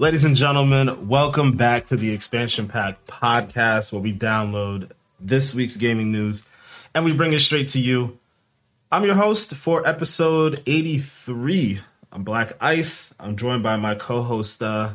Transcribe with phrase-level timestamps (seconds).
[0.00, 5.76] Ladies and gentlemen, welcome back to the Expansion Pack podcast where we download this week's
[5.76, 6.42] gaming news
[6.94, 8.18] and we bring it straight to you.
[8.90, 11.82] I'm your host for episode 83.
[12.12, 13.12] I'm Black Ice.
[13.20, 14.94] I'm joined by my co-host uh,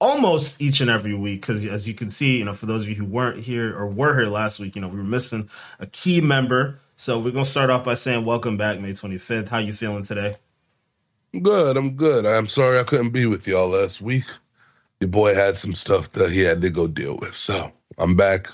[0.00, 2.88] almost each and every week because as you can see, you know, for those of
[2.88, 5.48] you who weren't here or were here last week, you know, we were missing
[5.78, 6.80] a key member.
[6.96, 9.50] So we're gonna start off by saying welcome back, May 25th.
[9.50, 10.34] How you feeling today?
[11.40, 12.26] Good, I'm good.
[12.26, 14.24] I'm sorry I couldn't be with y'all last week.
[15.00, 17.34] Your boy had some stuff that he had to go deal with.
[17.36, 18.48] So I'm back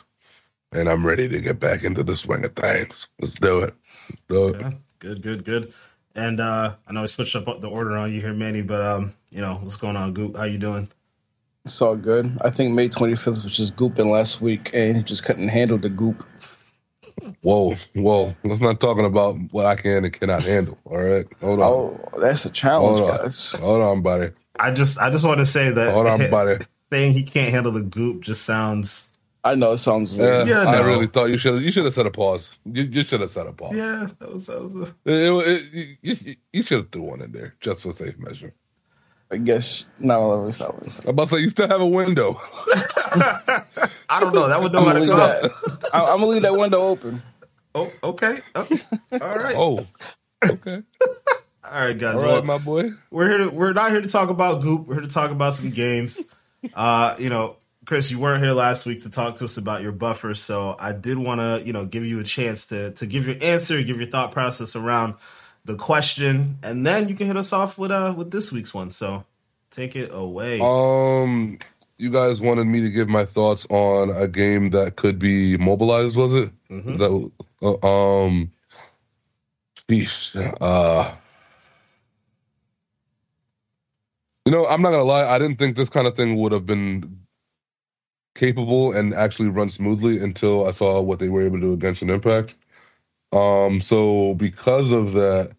[0.73, 3.09] and I'm ready to get back into the swing of things.
[3.21, 3.75] Let's do it.
[4.09, 4.61] Let's do it.
[4.61, 5.73] Yeah, good, good, good.
[6.15, 9.13] And uh I know I switched up the order on you here, Manny, but um,
[9.31, 10.37] you know, what's going on, Goop?
[10.37, 10.89] How you doing?
[11.65, 12.39] It's all good.
[12.43, 15.91] I think May 25th was just gooping last week, and he just couldn't handle the
[15.91, 16.25] goop.
[17.43, 18.35] Whoa, whoa.
[18.45, 20.79] Let's not talking about what I can and cannot handle.
[20.85, 21.27] All right.
[21.41, 21.67] Hold on.
[21.67, 23.17] Oh, that's a challenge, Hold on.
[23.19, 23.53] guys.
[23.53, 24.33] Hold on, buddy.
[24.61, 26.65] I just I just want to say that Hold on, buddy.
[26.93, 29.05] saying he can't handle the goop just sounds
[29.45, 30.49] I know it sounds weird.
[30.49, 30.87] Yeah, I no.
[30.87, 32.59] really thought you should you should have set a pause.
[32.65, 33.75] You, you should have set a pause.
[33.77, 37.23] yeah, that was that was a, It- it- you, you, you should have threw one
[37.23, 38.53] in there just for safe measure.
[39.31, 40.61] I guess not all of us.
[40.61, 41.01] I was.
[41.01, 42.41] I'm about to say you still have a window.
[44.09, 44.49] I don't know.
[44.49, 45.17] That would know I'm how gonna leave go.
[45.17, 45.91] that.
[45.93, 47.23] I, I'm gonna leave that window open.
[47.75, 48.41] Oh, okay.
[48.55, 48.67] Oh,
[49.13, 49.55] all right.
[49.57, 49.87] Oh,
[50.45, 50.83] okay.
[51.71, 52.15] All right, guys.
[52.15, 52.93] All right, well, my boy.
[53.11, 53.39] we're here.
[53.39, 54.87] To, we're not here to talk about Goop.
[54.87, 56.19] We're here to talk about some games.
[56.73, 59.93] Uh, you know, Chris, you weren't here last week to talk to us about your
[59.93, 63.27] buffer, so I did want to, you know, give you a chance to to give
[63.27, 65.15] your answer, give your thought process around
[65.67, 68.91] the question, and then you can hit us off with uh with this week's one.
[68.91, 69.25] So
[69.71, 70.61] take it away.
[70.63, 71.59] Um,
[71.99, 76.17] you guys wanted me to give my thoughts on a game that could be mobilized.
[76.17, 76.51] Was it?
[76.71, 76.99] Mhm.
[76.99, 77.33] That
[77.63, 78.53] uh, um,
[80.61, 81.17] uh,
[84.47, 85.27] you know, I'm not gonna lie.
[85.27, 87.19] I didn't think this kind of thing would have been
[88.35, 92.11] capable and actually run smoothly until I saw what they were able to do Genshin
[92.11, 92.57] Impact.
[93.33, 95.53] Um, so because of that,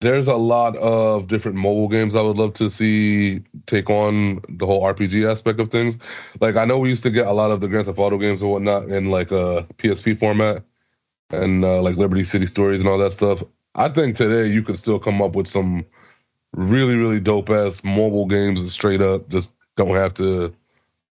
[0.00, 4.64] there's a lot of different mobile games I would love to see take on the
[4.64, 5.98] whole RPG aspect of things.
[6.40, 8.40] Like I know we used to get a lot of the Grand Theft Auto games
[8.40, 10.64] and whatnot in like a PSP format
[11.30, 13.42] and uh, like Liberty City Stories and all that stuff.
[13.74, 15.84] I think today you could still come up with some
[16.56, 20.52] really really dope ass mobile games that straight up just don't have to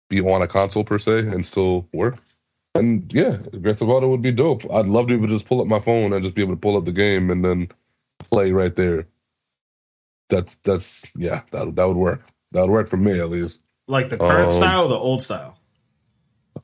[0.09, 2.17] be on a console per se and still work.
[2.75, 4.63] And yeah, Grand Theft Auto would be dope.
[4.71, 6.53] I'd love to be able to just pull up my phone and just be able
[6.53, 7.69] to pull up the game and then
[8.19, 9.07] play right there.
[10.29, 12.23] That's that's yeah, that that would work.
[12.51, 13.61] That would work for me at least.
[13.87, 15.57] like the current um, style or the old style?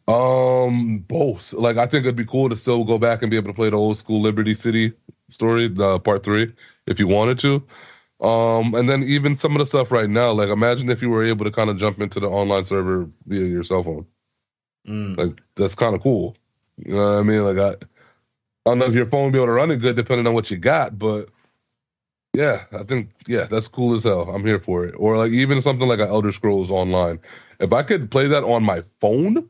[0.07, 1.53] Um, both.
[1.53, 3.69] Like I think it'd be cool to still go back and be able to play
[3.69, 4.93] the old school Liberty City
[5.29, 6.53] story, the part three,
[6.87, 7.63] if you wanted to.
[8.21, 11.23] Um, and then even some of the stuff right now, like imagine if you were
[11.23, 14.05] able to kind of jump into the online server via your cell phone.
[14.87, 15.17] Mm.
[15.17, 16.35] Like that's kind of cool.
[16.77, 17.43] You know what I mean?
[17.43, 17.77] Like I, I
[18.71, 20.51] don't know if your phone will be able to run it good depending on what
[20.51, 21.29] you got, but
[22.33, 24.29] yeah, I think yeah, that's cool as hell.
[24.29, 24.95] I'm here for it.
[24.97, 27.19] Or like even something like an Elder Scrolls Online.
[27.59, 29.49] If I could play that on my phone,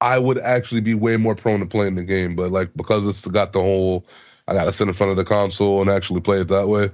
[0.00, 2.34] I would actually be way more prone to playing the game.
[2.36, 4.06] But like because it's got the whole,
[4.48, 6.90] I gotta sit in front of the console and actually play it that way.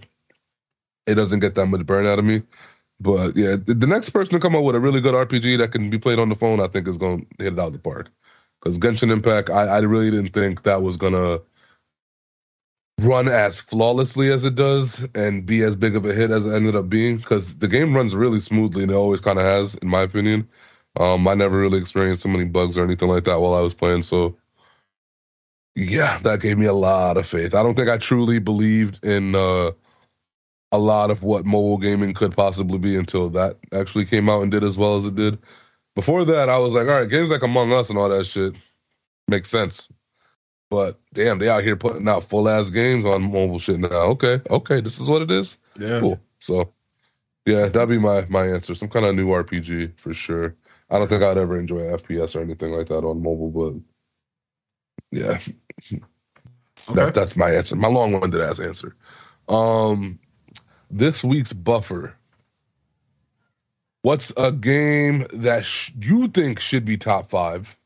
[1.06, 2.42] It doesn't get that much burn out of me.
[3.00, 5.88] But yeah, the next person to come up with a really good RPG that can
[5.88, 8.10] be played on the phone, I think is to hit it out of the park.
[8.60, 11.38] Because Genshin Impact, I, I really didn't think that was gonna
[12.98, 16.54] run as flawlessly as it does and be as big of a hit as it
[16.54, 17.18] ended up being.
[17.18, 20.48] Because the game runs really smoothly and it always kind of has, in my opinion.
[20.98, 23.74] Um, I never really experienced so many bugs or anything like that while I was
[23.74, 24.02] playing.
[24.02, 24.36] So
[25.76, 27.54] yeah, that gave me a lot of faith.
[27.54, 29.70] I don't think I truly believed in uh,
[30.72, 34.50] a lot of what mobile gaming could possibly be until that actually came out and
[34.50, 35.38] did as well as it did.
[35.94, 38.54] Before that, I was like, all right, games like Among Us and all that shit
[39.28, 39.88] makes sense.
[40.70, 43.88] But damn, they out here putting out full ass games on mobile shit now.
[43.88, 45.58] Okay, okay, this is what it is.
[45.78, 46.00] Yeah.
[46.00, 46.20] Cool.
[46.40, 46.72] So
[47.46, 48.74] yeah, that'd be my my answer.
[48.74, 50.54] Some kind of new RPG for sure.
[50.90, 53.80] I don't think I'd ever enjoy FPS or anything like that on mobile, but
[55.18, 55.38] yeah,
[56.90, 57.04] Okay.
[57.06, 57.76] that, that's my answer.
[57.76, 58.96] My long-winded ass answer.
[59.48, 60.18] Um,
[60.90, 62.14] this week's buffer.
[64.02, 67.76] What's a game that sh- you think should be top five?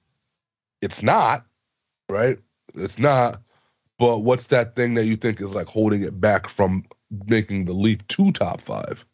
[0.82, 1.46] It's not,
[2.08, 2.38] right?
[2.74, 3.42] It's not.
[3.98, 6.84] But what's that thing that you think is like holding it back from
[7.26, 9.06] making the leap to top five?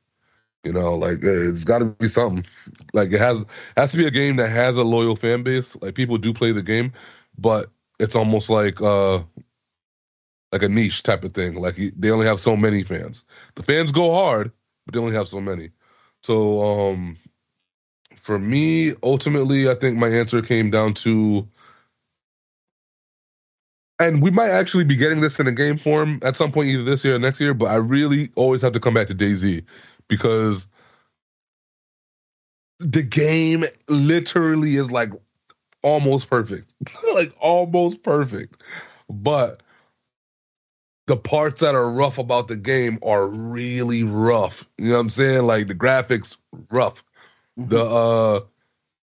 [0.65, 2.45] You know, like uh, it's got to be something.
[2.93, 3.47] Like it has
[3.77, 5.77] has to be a game that has a loyal fan base.
[5.83, 6.93] Like people do play the game,
[7.39, 7.71] but
[8.01, 9.21] it's almost like uh
[10.53, 11.57] like a niche type of thing.
[11.57, 13.25] Like they only have so many fans.
[13.57, 14.51] The fans go hard,
[14.87, 15.71] but they only have so many.
[16.23, 17.17] So um
[18.17, 21.49] for me, ultimately, I think my answer came down to
[23.99, 26.85] and we might actually be getting this in a game form at some point either
[26.85, 29.65] this year or next year, but I really always have to come back to DayZ
[30.09, 30.67] because
[32.79, 35.11] the game literally is like
[35.83, 36.75] almost perfect.
[37.15, 38.63] like almost perfect.
[39.11, 39.63] But
[41.07, 44.69] the parts that are rough about the game are really rough.
[44.77, 45.47] You know what I'm saying?
[45.47, 46.37] Like the graphics
[46.71, 47.03] rough.
[47.59, 47.71] Mm-hmm.
[47.71, 48.41] The uh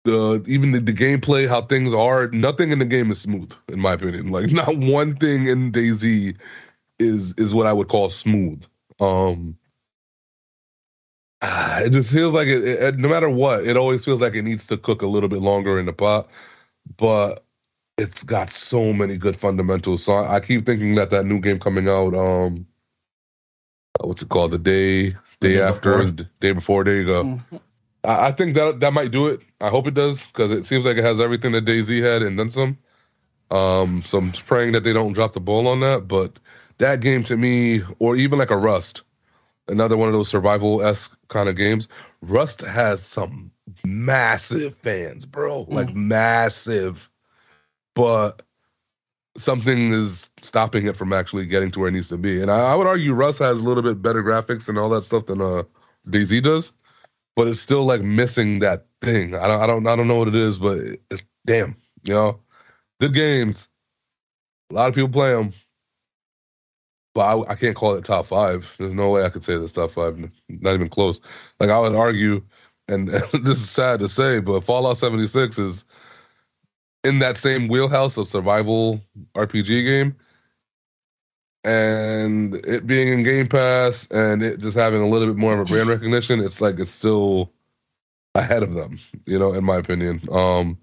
[0.05, 3.81] the even the, the, gameplay, how things are, nothing in the game is smooth, in
[3.81, 4.31] my opinion.
[4.31, 6.37] Like not one thing in DayZ
[6.99, 8.65] is is what I would call smooth.
[8.99, 9.57] Um
[11.43, 14.67] it just feels like it, it, no matter what, it always feels like it needs
[14.67, 16.29] to cook a little bit longer in the pot.
[16.97, 17.45] But
[17.99, 20.05] it's got so many good fundamentals.
[20.05, 22.67] So I, I keep thinking that that new game coming out, um,
[24.01, 26.11] what's it called, the day day, day after, before.
[26.11, 26.85] the day before.
[26.85, 27.25] There you go.
[27.25, 27.57] Mm-hmm.
[28.05, 29.41] I, think that that might do it.
[29.61, 32.39] I hope it does because it seems like it has everything that DayZ had and
[32.39, 32.79] then some.
[33.51, 36.09] Um, so I'm praying that they don't drop the ball on that.
[36.09, 36.39] But
[36.79, 39.03] that game to me, or even like a Rust,
[39.69, 41.89] another one of those survival esque kind of games.
[42.23, 43.51] Rust has some
[43.85, 45.95] massive fans, bro, like mm.
[45.95, 47.11] massive.
[47.95, 48.43] But
[49.37, 52.41] something is stopping it from actually getting to where it needs to be.
[52.41, 55.05] And I, I would argue Rust has a little bit better graphics and all that
[55.05, 55.65] stuff than uh,
[56.09, 56.73] DayZ does
[57.37, 59.35] but it's still like missing that thing.
[59.35, 62.15] I don't, I don't, I don't know what it is, but it, it, damn, you
[62.15, 62.41] know,
[63.01, 63.69] good games.
[64.71, 65.53] A lot of people play them,
[67.15, 68.75] but I, I, can't call it top five.
[68.79, 70.19] There's no way I could say this top five,
[70.49, 71.21] not even close.
[71.59, 72.43] Like I would argue,
[72.89, 75.85] and, and this is sad to say, but Fallout 76 is
[77.05, 79.01] in that same wheelhouse of survival
[79.35, 80.15] RPG game
[81.65, 85.61] and it being in Game Pass and it just having a little bit more of
[85.61, 87.53] a brand recognition, it's like it's still
[88.35, 90.21] ahead of them, you know, in my opinion.
[90.31, 90.79] Um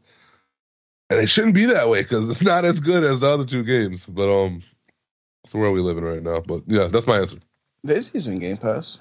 [1.09, 3.63] and it shouldn't be that way because it's not as good as the other two
[3.63, 4.05] games.
[4.05, 4.61] But um
[5.43, 6.41] it's where we living right now.
[6.41, 7.37] But yeah, that's my answer.
[7.85, 8.99] DayZ's in Game Pass.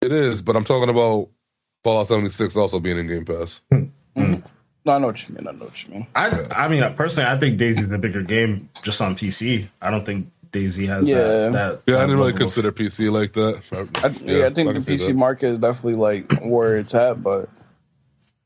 [0.00, 1.28] It is, but I'm talking about
[1.84, 3.62] Fallout 76 also being in Game Pass.
[3.72, 4.46] Mm-hmm.
[4.84, 5.46] No, I know what you mean.
[5.46, 6.06] I know what you mean.
[6.14, 9.68] I I mean personally, I think DayZ is a bigger game just on PC.
[9.82, 11.16] I don't think DayZ has yeah.
[11.16, 11.82] that, that.
[11.86, 13.62] Yeah, that I didn't really consider PC like that.
[14.02, 17.22] I, yeah, yeah, I think I the PC market is definitely like where it's at,
[17.22, 17.48] but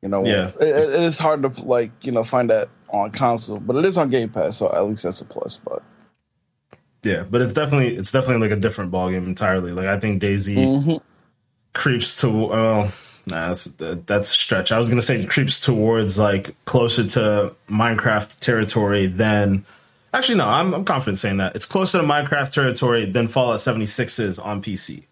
[0.01, 3.59] you know, yeah, it, it is hard to like you know find that on console,
[3.59, 5.59] but it is on Game Pass, so at least that's a plus.
[5.59, 5.83] But
[7.03, 9.73] yeah, but it's definitely it's definitely like a different ballgame entirely.
[9.73, 10.97] Like I think DayZ mm-hmm.
[11.73, 12.93] creeps to well
[13.27, 14.73] Nah, that's that's a stretch.
[14.73, 19.65] I was gonna say it creeps towards like closer to Minecraft territory than.
[20.15, 24.19] Actually, no, I'm, I'm confident saying that it's closer to Minecraft territory than Fallout 76
[24.19, 25.05] is on PC.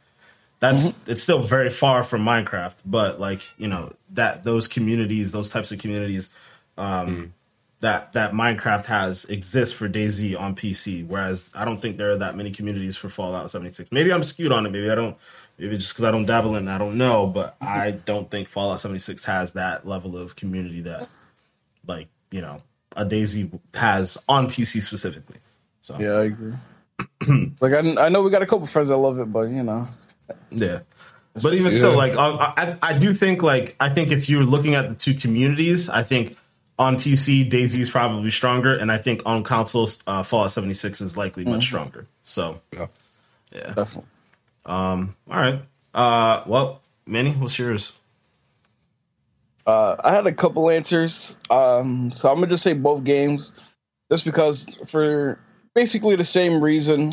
[0.58, 1.12] That's mm-hmm.
[1.12, 5.72] it's still very far from Minecraft, but like you know that those communities, those types
[5.72, 6.28] of communities,
[6.76, 7.30] um, mm.
[7.80, 11.06] that that Minecraft has exists for DayZ on PC.
[11.06, 13.90] Whereas I don't think there are that many communities for Fallout 76.
[13.90, 14.70] Maybe I'm skewed on it.
[14.70, 15.16] Maybe I don't
[15.60, 18.80] maybe just because I don't dabble in, I don't know, but I don't think Fallout
[18.80, 21.08] 76 has that level of community that,
[21.86, 22.62] like you know,
[22.96, 25.36] a DayZ has on PC specifically.
[25.82, 26.54] So yeah, I agree.
[27.60, 29.86] like I, I know we got a couple friends that love it, but you know,
[30.50, 30.80] yeah.
[31.42, 31.78] But even yeah.
[31.78, 35.14] still, like I, I do think like I think if you're looking at the two
[35.14, 36.36] communities, I think
[36.78, 41.16] on PC DayZ is probably stronger, and I think on consoles uh, Fallout 76 is
[41.16, 41.60] likely much mm-hmm.
[41.60, 42.06] stronger.
[42.24, 42.86] So yeah,
[43.52, 44.08] yeah, definitely.
[44.66, 45.62] Um, all right.
[45.94, 47.92] Uh, well, Manny, what's yours?
[49.66, 51.38] Uh, I had a couple answers.
[51.50, 53.52] Um, so I'm gonna just say both games,
[54.10, 55.38] just because for
[55.74, 57.12] basically the same reason.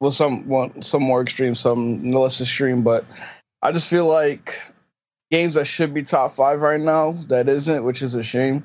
[0.00, 3.04] Well, some one, some more extreme, some less extreme, but
[3.62, 4.60] I just feel like
[5.30, 8.62] games that should be top five right now that isn't, which is a shame,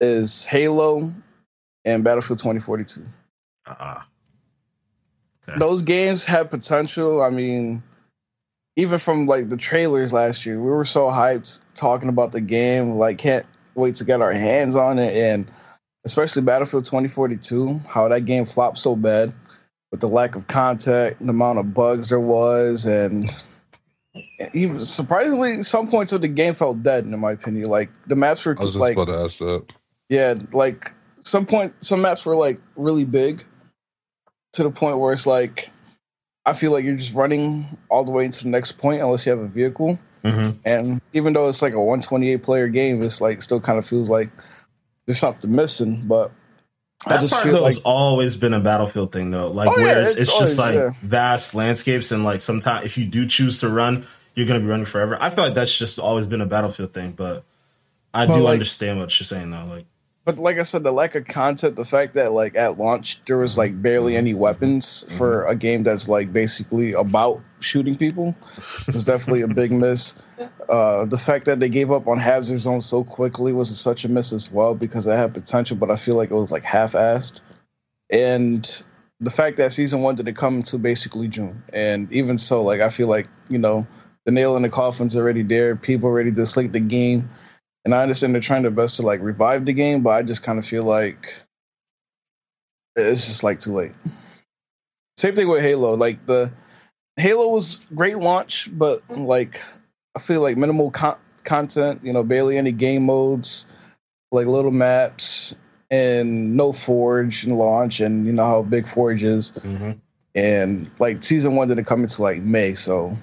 [0.00, 1.12] is Halo
[1.84, 3.02] and Battlefield 2042.
[3.66, 4.02] Uh-uh.
[5.48, 5.58] Okay.
[5.58, 7.22] Those games have potential.
[7.22, 7.82] I mean,
[8.76, 12.96] even from like the trailers last year, we were so hyped talking about the game.
[12.96, 15.14] Like, can't wait to get our hands on it.
[15.16, 15.50] And
[16.04, 19.32] especially Battlefield 2042, how that game flopped so bad
[19.90, 23.32] with the lack of content, the amount of bugs there was, and
[24.52, 27.04] even surprisingly, some points of the game felt dead.
[27.04, 29.72] In my opinion, like the maps were I was just like, about to ask that.
[30.08, 33.44] Yeah, like some point, some maps were like really big,
[34.54, 35.70] to the point where it's like
[36.46, 39.30] I feel like you're just running all the way into the next point unless you
[39.30, 39.98] have a vehicle.
[40.24, 40.58] Mm-hmm.
[40.64, 44.10] And even though it's like a 128 player game, it's like still kind of feels
[44.10, 44.30] like
[45.06, 46.04] there's something missing.
[46.06, 46.32] But
[47.06, 50.04] That part though like, has always been a battlefield thing though, like oh, where yeah,
[50.04, 50.90] it's, it's, it's just like yeah.
[51.02, 54.86] vast landscapes and like sometimes if you do choose to run, you're gonna be running
[54.86, 55.16] forever.
[55.20, 57.44] I feel like that's just always been a battlefield thing, but
[58.12, 59.64] I but do like, understand what you're saying though.
[59.64, 59.86] Like
[60.24, 63.36] but like I said, the lack of content, the fact that like at launch there
[63.36, 65.50] was like barely any weapons for mm-hmm.
[65.50, 68.34] a game that's like basically about shooting people
[68.86, 70.16] was definitely a big miss.
[70.68, 74.08] Uh, the fact that they gave up on Hazard Zone so quickly was such a
[74.08, 77.40] miss as well because it had potential, but I feel like it was like half-assed.
[78.10, 78.84] And
[79.20, 82.80] the fact that season one did it come to basically June, and even so, like
[82.80, 83.86] I feel like you know
[84.24, 85.76] the nail in the coffin's already there.
[85.76, 87.28] People already dislike the game
[87.84, 90.42] and I understand they're trying their best to like revive the game, but I just
[90.42, 91.34] kind of feel like
[92.96, 93.92] it's just like too late.
[95.16, 95.94] Same thing with Halo.
[95.94, 96.52] Like the
[97.16, 99.60] Halo was great launch, but like
[100.16, 102.00] I feel like minimal con- content.
[102.02, 103.68] You know, barely any game modes,
[104.32, 105.56] like little maps,
[105.90, 109.52] and no Forge and launch, and you know how big Forge is.
[109.52, 109.92] Mm-hmm.
[110.36, 113.16] And like season one didn't come into like May, so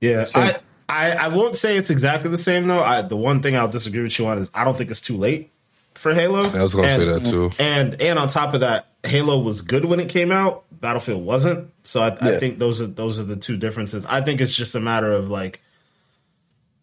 [0.00, 0.24] yeah.
[0.34, 0.58] I
[0.92, 2.82] I, I won't say it's exactly the same though.
[2.82, 5.16] I, the one thing I'll disagree with you on is I don't think it's too
[5.16, 5.50] late
[5.94, 6.42] for Halo.
[6.50, 7.50] I was gonna and, say that too.
[7.58, 10.64] And and on top of that, Halo was good when it came out.
[10.70, 11.70] Battlefield wasn't.
[11.82, 12.36] So I, yeah.
[12.36, 14.04] I think those are those are the two differences.
[14.04, 15.62] I think it's just a matter of like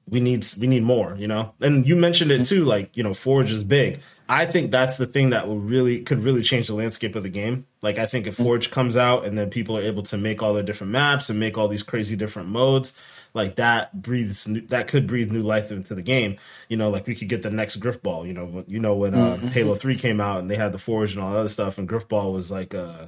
[0.10, 1.54] we need we need more, you know.
[1.62, 4.00] And you mentioned it too, like you know, Forge is big.
[4.28, 7.30] I think that's the thing that will really could really change the landscape of the
[7.30, 7.68] game.
[7.84, 10.56] Like I think if Forge comes out and then people are able to make all
[10.56, 12.94] their different maps and make all these crazy different modes,
[13.34, 16.38] like that breathes new, that could breathe new life into the game.
[16.68, 18.28] You know, like we could get the next Grifball.
[18.28, 19.48] You know, you know when uh, mm-hmm.
[19.48, 21.88] Halo Three came out and they had the Forge and all that other stuff, and
[21.88, 23.06] Grifball was like uh,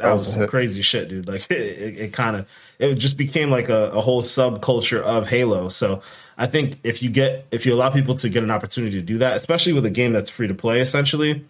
[0.00, 1.28] that was some crazy shit, dude.
[1.28, 5.28] Like it, it, it kind of it just became like a, a whole subculture of
[5.28, 5.68] Halo.
[5.68, 6.02] So
[6.36, 9.18] I think if you get if you allow people to get an opportunity to do
[9.18, 11.44] that, especially with a game that's free to play, essentially,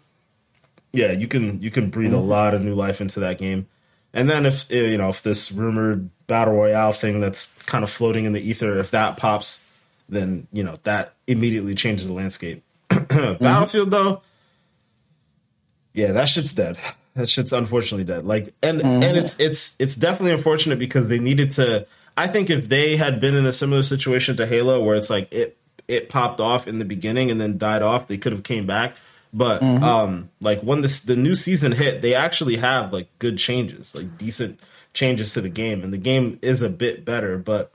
[0.92, 2.20] yeah, you can you can breathe mm-hmm.
[2.20, 3.66] a lot of new life into that game.
[4.12, 8.25] And then if you know if this rumored battle royale thing that's kind of floating
[8.25, 9.60] in the ether, if that pops,
[10.08, 12.62] then you know that immediately changes the landscape.
[12.90, 13.42] mm-hmm.
[13.42, 14.22] Battlefield though,
[15.92, 16.78] yeah, that shit's dead.
[17.16, 18.25] That shit's unfortunately dead.
[18.25, 19.02] Like and mm-hmm.
[19.02, 21.84] and it's it's it's definitely unfortunate because they needed to.
[22.16, 25.30] I think if they had been in a similar situation to Halo, where it's like
[25.34, 25.58] it
[25.88, 28.94] it popped off in the beginning and then died off, they could have came back
[29.32, 29.82] but mm-hmm.
[29.82, 34.18] um, like when this the new season hit, they actually have like good changes, like
[34.18, 34.58] decent
[34.92, 37.73] changes to the game, and the game is a bit better, but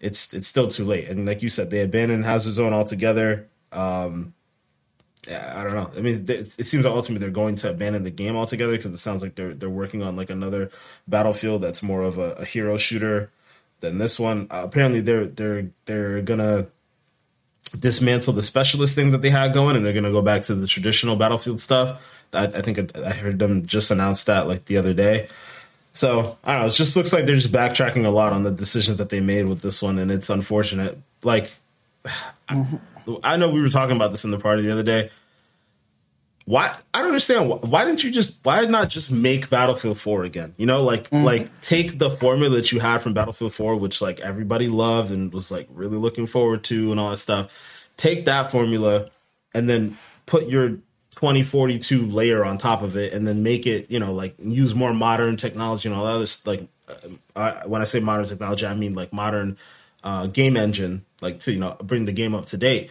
[0.00, 1.08] it's it's still too late.
[1.08, 3.48] And like you said, they abandoned Hazard Zone altogether.
[3.72, 4.34] Um,
[5.28, 5.90] I don't know.
[5.94, 9.22] I mean, it, seems ultimately they're going to abandon the game altogether because it sounds
[9.22, 10.70] like they're they're working on like another
[11.06, 13.30] battlefield that's more of a, a hero shooter
[13.80, 14.46] than this one.
[14.50, 16.68] Uh, apparently, they're they're they're gonna
[17.78, 20.66] dismantle the specialist thing that they had going, and they're to go back to the
[20.66, 22.02] traditional battlefield stuff.
[22.32, 25.28] I, I think I, I heard them just announce that like the other day.
[25.92, 26.68] So I don't know.
[26.68, 29.46] It just looks like they're just backtracking a lot on the decisions that they made
[29.46, 30.98] with this one, and it's unfortunate.
[31.22, 31.50] Like.
[32.48, 32.78] I,
[33.24, 35.10] I know we were talking about this in the party the other day
[36.50, 40.24] why I don't understand why, why, didn't you just why not just make Battlefield 4
[40.24, 40.52] again?
[40.56, 41.24] You know, like mm-hmm.
[41.24, 45.32] like take the formula that you had from Battlefield 4 which like everybody loved and
[45.32, 47.92] was like really looking forward to and all that stuff.
[47.96, 49.10] Take that formula
[49.54, 50.78] and then put your
[51.20, 54.94] 2042 layer on top of it and then make it, you know, like use more
[54.94, 56.66] modern technology and all that other like
[57.36, 59.58] uh, when I say modern technology, I mean like modern
[60.02, 62.90] uh, game engine like to, you know, bring the game up to date.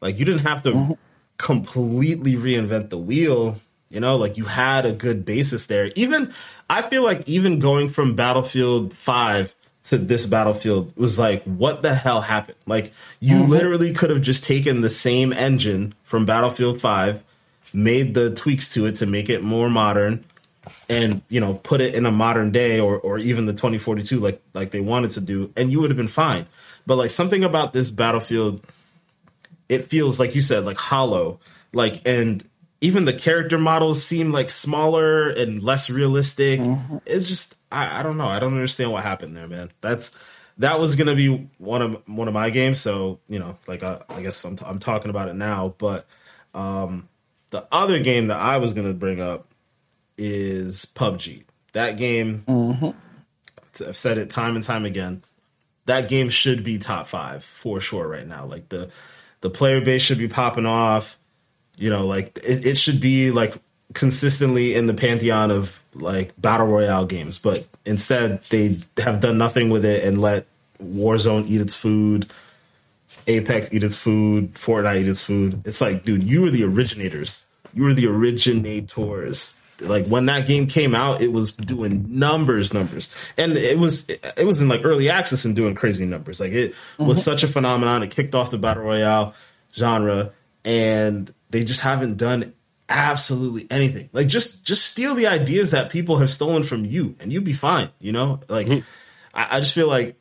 [0.00, 0.92] Like you didn't have to mm-hmm
[1.40, 3.56] completely reinvent the wheel.
[3.88, 5.90] You know, like you had a good basis there.
[5.96, 6.32] Even
[6.68, 11.94] I feel like even going from Battlefield 5 to this Battlefield was like, what the
[11.94, 12.58] hell happened?
[12.66, 13.50] Like you mm-hmm.
[13.50, 17.24] literally could have just taken the same engine from Battlefield 5,
[17.72, 20.24] made the tweaks to it to make it more modern,
[20.88, 24.42] and you know, put it in a modern day or or even the 2042 like
[24.54, 26.46] like they wanted to do, and you would have been fine.
[26.86, 28.64] But like something about this Battlefield
[29.70, 31.38] it feels like you said like hollow.
[31.72, 32.44] Like and
[32.82, 36.60] even the character models seem like smaller and less realistic.
[36.60, 36.98] Mm-hmm.
[37.06, 38.26] it's just I, I don't know.
[38.26, 39.70] I don't understand what happened there man.
[39.80, 40.14] That's
[40.58, 42.80] that was gonna be one of one of my games.
[42.80, 45.74] So you know like i, I guess I'm, t- I'm talking about it now.
[45.78, 46.06] But
[46.52, 47.08] um
[47.50, 49.46] the other game that i was gonna bring up
[50.16, 52.90] is pubg that game mm-hmm.
[53.86, 55.22] i've said it time and time again
[55.86, 58.90] that game should be top five for sure right now like the
[59.40, 61.18] the player base should be popping off.
[61.76, 63.54] You know, like it, it should be like
[63.94, 69.70] consistently in the pantheon of like battle royale games, but instead they have done nothing
[69.70, 70.46] with it and let
[70.82, 72.30] Warzone eat its food,
[73.26, 75.62] Apex eat its food, Fortnite eat its food.
[75.64, 79.56] It's like, dude, you were the originators you were the originators.
[79.80, 84.46] Like when that game came out, it was doing numbers, numbers, and it was it
[84.46, 86.38] was in like early access and doing crazy numbers.
[86.38, 87.24] Like it was mm-hmm.
[87.24, 88.02] such a phenomenon.
[88.02, 89.34] It kicked off the battle royale
[89.74, 90.32] genre,
[90.66, 92.52] and they just haven't done
[92.90, 94.10] absolutely anything.
[94.12, 97.54] Like just just steal the ideas that people have stolen from you, and you'd be
[97.54, 97.88] fine.
[98.00, 98.86] You know, like mm-hmm.
[99.32, 100.19] I, I, just feel like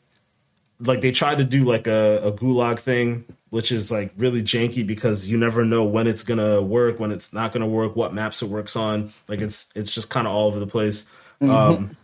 [0.79, 4.85] like they tried to do like a, a gulag thing which is like really janky
[4.85, 8.41] because you never know when it's gonna work, when it's not gonna work, what maps
[8.41, 9.11] it works on.
[9.27, 11.05] Like it's it's just kind of all over the place.
[11.41, 11.51] Mm-hmm.
[11.51, 11.97] Um,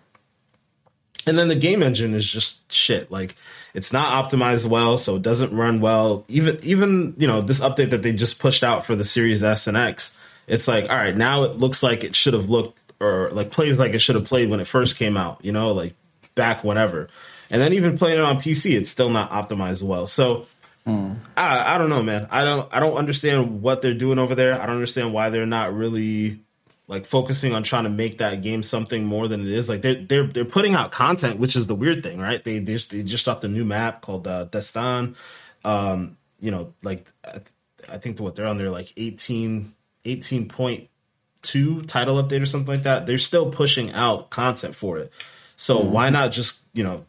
[1.27, 3.12] and then the game engine is just shit.
[3.12, 3.36] Like
[3.74, 6.25] it's not optimized well, so it doesn't run well.
[6.27, 9.67] Even even you know this update that they just pushed out for the Series S
[9.67, 10.17] and X,
[10.48, 13.79] it's like all right now it looks like it should have looked or like plays
[13.79, 15.44] like it should have played when it first came out.
[15.44, 15.94] You know, like
[16.34, 17.08] back whenever.
[17.50, 20.08] And then even playing it on PC, it's still not optimized well.
[20.08, 20.46] So
[20.86, 21.16] Mm.
[21.36, 22.28] I, I don't know, man.
[22.30, 24.62] I don't I don't understand what they're doing over there.
[24.62, 26.42] I don't understand why they're not really
[26.88, 29.68] like focusing on trying to make that game something more than it is.
[29.68, 32.44] Like they're they're they're putting out content, which is the weird thing, right?
[32.44, 35.16] They they just, they just dropped a new map called uh, Deston.
[35.64, 37.42] Um, you know, like I,
[37.90, 39.74] I think what they're on there like 18
[40.06, 43.08] 18.2 title update or something like that.
[43.08, 45.12] They're still pushing out content for it.
[45.56, 45.92] So mm-hmm.
[45.92, 47.06] why not just, you know,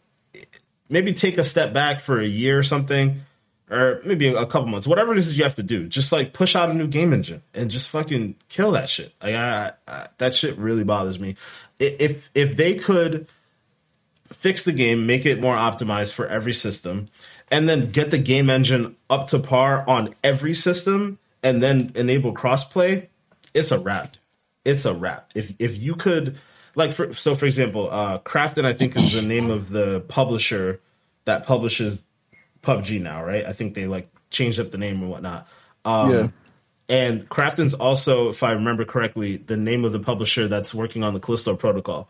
[0.88, 3.20] maybe take a step back for a year or something
[3.70, 5.88] or maybe a couple months, whatever it is you have to do.
[5.88, 9.12] Just like push out a new game engine and just fucking kill that shit.
[9.22, 11.36] Like I, I, that shit really bothers me.
[11.78, 13.26] If if they could
[14.28, 17.08] fix the game, make it more optimized for every system,
[17.50, 22.32] and then get the game engine up to par on every system, and then enable
[22.32, 23.08] crossplay,
[23.52, 24.16] it's a wrap.
[24.64, 25.30] It's a wrap.
[25.34, 26.38] If if you could,
[26.76, 30.80] like, for, so for example, uh, Krafton, I think is the name of the publisher
[31.24, 32.06] that publishes
[32.62, 33.44] PUBG now, right?
[33.44, 35.48] I think they like changed up the name and whatnot.
[35.84, 36.28] Um, yeah.
[36.88, 41.14] And Krafton's also, if I remember correctly, the name of the publisher that's working on
[41.14, 42.08] the Callisto Protocol.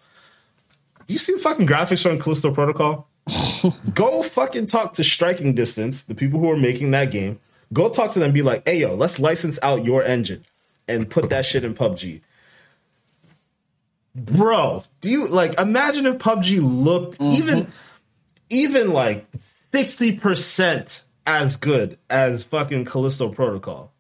[1.07, 3.09] Do you see the fucking graphics on Callisto Protocol?
[3.95, 7.39] Go fucking talk to Striking Distance, the people who are making that game.
[7.73, 10.45] Go talk to them be like, hey, yo, let's license out your engine
[10.89, 12.21] and put that shit in PUBG.
[14.17, 17.33] Bro, do you like imagine if PUBG looked mm-hmm.
[17.35, 17.73] even
[18.49, 23.93] even like 60% as good as fucking Callisto Protocol.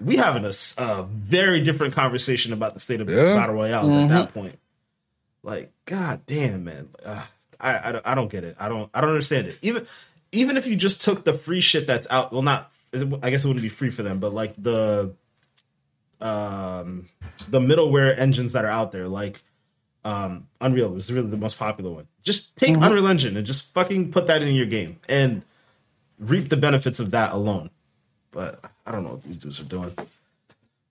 [0.00, 3.34] We having a, a very different conversation about the state of yeah.
[3.36, 4.04] battle royales mm-hmm.
[4.04, 4.58] at that point.
[5.42, 7.24] Like, god damn, man, uh,
[7.60, 8.56] I, I I don't get it.
[8.58, 9.58] I don't I don't understand it.
[9.62, 9.86] Even
[10.32, 13.48] even if you just took the free shit that's out, well, not I guess it
[13.48, 15.14] wouldn't be free for them, but like the
[16.20, 17.08] um
[17.48, 19.42] the middleware engines that are out there, like
[20.04, 22.06] um, Unreal was really the most popular one.
[22.22, 22.82] Just take mm-hmm.
[22.82, 25.42] Unreal Engine and just fucking put that in your game and
[26.18, 27.70] reap the benefits of that alone.
[28.30, 29.92] But I don't know what these dudes are doing.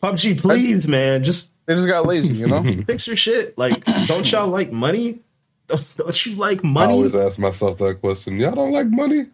[0.04, 2.64] PUBG, please, I, man, just they just got lazy, you know.
[2.88, 3.58] fix your shit.
[3.58, 5.20] Like, don't y'all like money?
[5.98, 6.94] Don't you like money?
[6.94, 8.40] I always ask myself that question.
[8.40, 9.28] Y'all don't like money?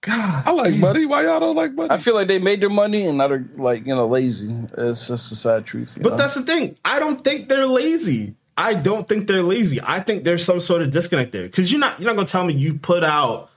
[0.00, 1.06] God, I like money.
[1.06, 1.90] Why y'all don't like money?
[1.90, 4.54] I feel like they made their money and now they're like you know lazy.
[4.76, 5.98] It's just a sad truth.
[6.00, 6.16] but know?
[6.16, 6.76] that's the thing.
[6.84, 8.34] I don't think they're lazy.
[8.56, 9.80] I don't think they're lazy.
[9.82, 12.44] I think there's some sort of disconnect there because you're not you're not gonna tell
[12.44, 13.50] me you put out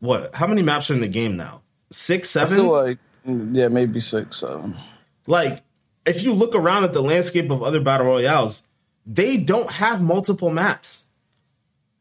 [0.00, 0.34] what?
[0.34, 1.62] How many maps are in the game now?
[1.90, 2.54] Six, seven?
[2.54, 4.76] I feel like yeah, maybe six, seven.
[5.26, 5.62] Like
[6.06, 8.62] if you look around at the landscape of other battle royales,
[9.06, 11.04] they don't have multiple maps.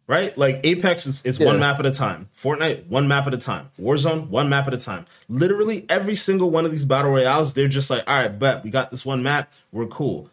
[0.07, 0.37] Right?
[0.37, 1.45] Like Apex is, is yeah.
[1.45, 2.27] one map at a time.
[2.35, 3.69] Fortnite, one map at a time.
[3.79, 5.05] Warzone, one map at a time.
[5.29, 8.71] Literally every single one of these battle royales, they're just like, all right, bet we
[8.71, 10.29] got this one map, we're cool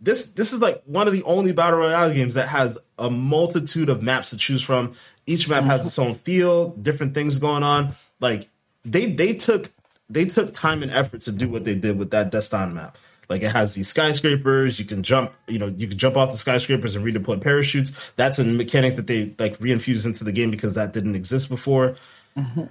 [0.00, 3.88] this this is like one of the only battle royale games that has a multitude
[3.88, 4.94] of maps to choose from.
[5.26, 7.92] Each map has its own feel, different things going on.
[8.18, 8.48] Like
[8.84, 9.70] they they took
[10.08, 12.96] they took time and effort to do what they did with that Deston map.
[13.30, 16.36] Like it has these skyscrapers, you can jump, you know, you can jump off the
[16.36, 17.92] skyscrapers and redeploy parachutes.
[18.16, 21.94] That's a mechanic that they like reinfused into the game because that didn't exist before.
[22.36, 22.64] Mm-hmm.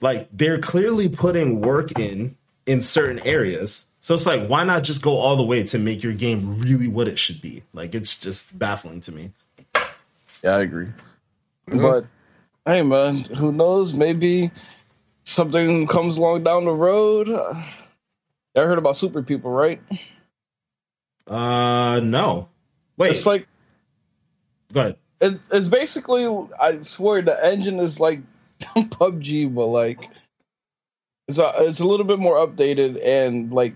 [0.00, 5.02] Like they're clearly putting work in in certain areas so it's like, why not just
[5.02, 7.62] go all the way to make your game really what it should be?
[7.74, 9.32] Like, it's just baffling to me.
[10.42, 10.88] Yeah, I agree.
[11.68, 11.82] Mm-hmm.
[11.82, 12.06] But
[12.64, 13.92] hey, man, who knows?
[13.94, 14.50] Maybe
[15.24, 17.28] something comes along down the road.
[18.56, 19.80] I heard about super people, right?
[21.26, 22.48] Uh, no.
[22.96, 23.46] Wait, it's like,
[24.72, 24.96] go ahead.
[25.20, 26.26] It, it's basically,
[26.60, 28.20] I swear, the engine is like
[28.60, 30.08] PUBG, but like
[31.28, 33.74] it's a, it's a little bit more updated and like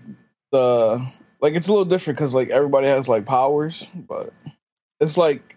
[0.51, 1.05] the
[1.39, 4.33] like it's a little different because like everybody has like powers, but
[4.99, 5.55] it's like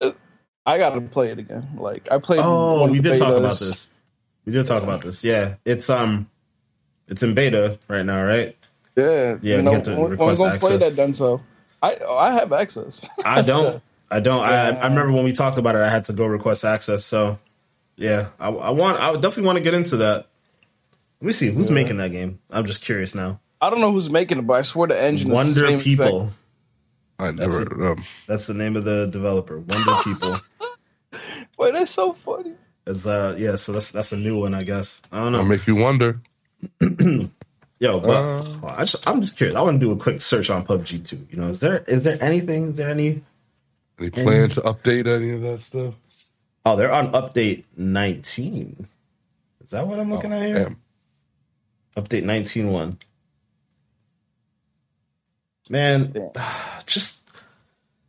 [0.00, 0.16] it,
[0.64, 1.68] I gotta play it again.
[1.76, 2.40] Like I played.
[2.42, 3.18] Oh, we did betas.
[3.18, 3.90] talk about this.
[4.44, 5.22] We did talk about this.
[5.22, 6.28] Yeah, it's um,
[7.08, 8.56] it's in beta right now, right?
[8.96, 11.12] Yeah, Yeah, You you know, have to when, when I'm request gonna play that, done
[11.14, 11.40] so.
[11.82, 13.02] I I have access.
[13.24, 13.82] I don't.
[14.10, 14.40] I don't.
[14.44, 14.78] I, Yeah.
[14.80, 15.82] I remember when we talked about it.
[15.82, 17.04] I had to go request access.
[17.04, 17.38] So,
[17.96, 18.98] yeah, I, I want.
[19.00, 20.26] I would definitely want to get into that.
[21.20, 22.38] Let me see who's making that game.
[22.50, 23.40] I'm just curious now.
[23.60, 25.80] I don't know who's making it, but I swear the engine is the Wonder same
[25.80, 26.22] People.
[26.22, 26.36] exact-
[27.18, 27.62] I never.
[27.62, 27.90] it.
[27.90, 29.58] Um, That's the name of the developer.
[29.58, 30.36] Wonder People.
[31.58, 32.52] Wait, that's so funny.
[32.86, 33.56] It's uh yeah.
[33.56, 35.00] So that's that's a new one, I guess.
[35.10, 35.38] I don't know.
[35.38, 36.20] I'll make you wonder.
[37.78, 38.66] Yo, but Uh.
[38.66, 39.54] I just I'm just curious.
[39.56, 41.26] I want to do a quick search on PUBG too.
[41.30, 42.68] You know, is there is there anything?
[42.68, 43.22] Is there any?
[43.98, 45.94] Any plan to update any of that stuff?
[46.66, 48.86] Oh, they're on update 19.
[49.64, 50.58] Is that what I'm looking at here?
[51.96, 52.04] Damn.
[52.04, 52.96] Update 19.1.
[55.68, 56.30] Man, Damn.
[56.86, 57.22] just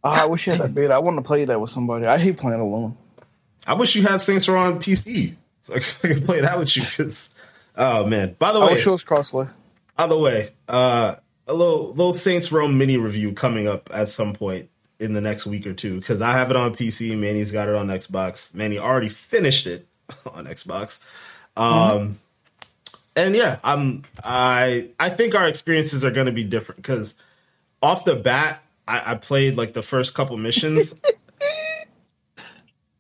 [0.04, 0.94] Ah, I wish you had that beta.
[0.96, 2.06] I want to play that with somebody.
[2.06, 2.96] I hate playing alone.
[3.66, 6.58] I wish you had Saints Row on PC so I could- I could play that
[6.60, 6.84] with you.
[6.84, 7.34] Cause,
[7.78, 8.36] oh man!
[8.40, 9.50] By the I way, wish it was crossplay.
[9.96, 11.16] by the way, uh,
[11.48, 15.46] a little little Saints Row mini review coming up at some point in the next
[15.46, 17.18] week or two because I have it on PC.
[17.18, 18.54] Manny's got it on Xbox.
[18.54, 19.88] Manny already finished it
[20.34, 21.00] on Xbox.
[21.56, 22.20] Um,
[23.16, 27.16] and yeah, I'm I I think our experiences are going to be different because
[27.82, 30.94] off the bat, I, I played like the first couple missions.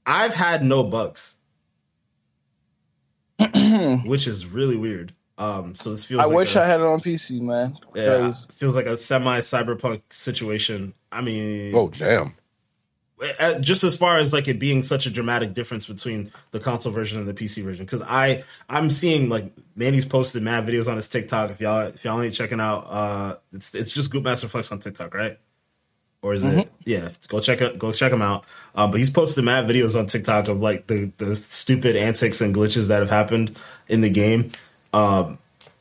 [0.06, 1.36] I've had no bugs,
[4.06, 5.13] which is really weird.
[5.38, 6.21] Um, so this feels.
[6.21, 7.78] I like wish a- I had it on PC, man.
[7.93, 10.93] yeah, Because feels like a semi cyberpunk situation.
[11.12, 12.34] I mean, Oh damn.
[13.39, 16.91] uh, just as far as like it being such a dramatic difference between the console
[16.91, 20.95] version and the PC version, because I I'm seeing like Manny's posted mad videos on
[20.95, 21.52] his TikTok.
[21.52, 24.80] If y'all if y'all ain't checking out, uh, it's it's just Goop Master Flex on
[24.80, 25.38] TikTok, right?
[26.24, 26.70] Or is it?
[26.84, 27.78] Yeah, go check it.
[27.78, 28.44] Go check him out.
[28.76, 32.54] Um, but he's posted mad videos on TikTok of like the the stupid antics and
[32.56, 34.50] glitches that have happened in the game.
[34.94, 35.38] Um,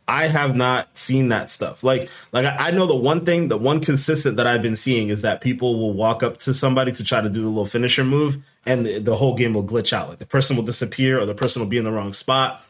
[0.06, 1.82] I have not seen that stuff.
[1.82, 5.08] Like, like I I know the one thing, the one consistent that I've been seeing
[5.08, 8.04] is that people will walk up to somebody to try to do the little finisher
[8.04, 10.10] move, and the, the whole game will glitch out.
[10.10, 12.62] Like the person will disappear, or the person will be in the wrong spot.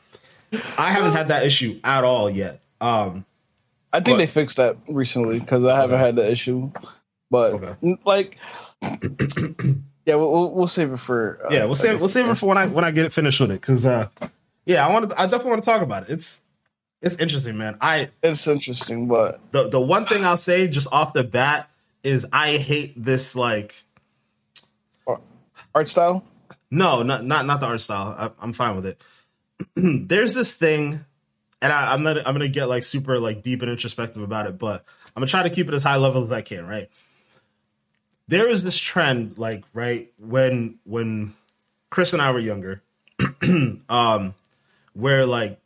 [0.78, 2.60] I haven't had that issue at all yet.
[2.80, 3.26] Um,
[3.92, 4.18] I think What?
[4.18, 6.70] they fixed that recently because I haven't had the issue.
[7.30, 7.98] But Okay.
[8.04, 8.38] like,
[10.06, 11.40] yeah, we'll, we'll, save it for.
[11.44, 13.40] Uh, yeah, we'll save we'll save it for when I when I get it finished
[13.40, 14.08] with it because uh,
[14.64, 15.20] yeah, I want to.
[15.20, 16.10] I definitely want to talk about it.
[16.10, 16.42] It's
[17.02, 17.76] it's interesting, man.
[17.80, 21.68] I It's interesting, but the the one thing I'll say just off the bat
[22.02, 23.74] is I hate this like
[25.74, 26.24] art style.
[26.70, 28.14] No, not not not the art style.
[28.18, 29.00] I, I'm fine with it.
[29.74, 31.04] There's this thing,
[31.60, 32.18] and I, I'm not.
[32.18, 35.42] I'm gonna get like super like deep and introspective about it, but I'm gonna try
[35.42, 36.66] to keep it as high level as I can.
[36.66, 36.90] Right?
[38.28, 41.34] There is this trend, like right when when
[41.90, 42.82] Chris and I were younger,
[43.88, 44.34] um,
[44.94, 45.60] where like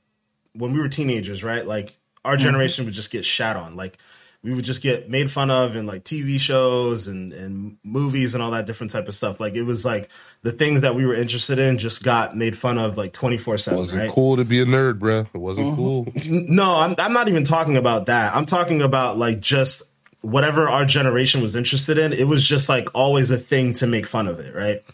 [0.53, 1.67] when we were teenagers, right?
[1.67, 3.77] Like our generation would just get shat on.
[3.77, 3.99] Like
[4.43, 8.43] we would just get made fun of in like TV shows and, and movies and
[8.43, 9.39] all that different type of stuff.
[9.39, 10.09] Like it was like
[10.43, 13.59] the things that we were interested in just got made fun of like 24 It
[13.59, 14.11] 7, wasn't right?
[14.11, 15.27] cool to be a nerd, bruh.
[15.35, 16.07] It wasn't cool.
[16.27, 18.35] No, I'm, I'm not even talking about that.
[18.35, 19.83] I'm talking about like just
[20.23, 22.13] whatever our generation was interested in.
[22.13, 24.85] It was just like always a thing to make fun of it, right?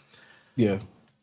[0.55, 0.79] Yeah,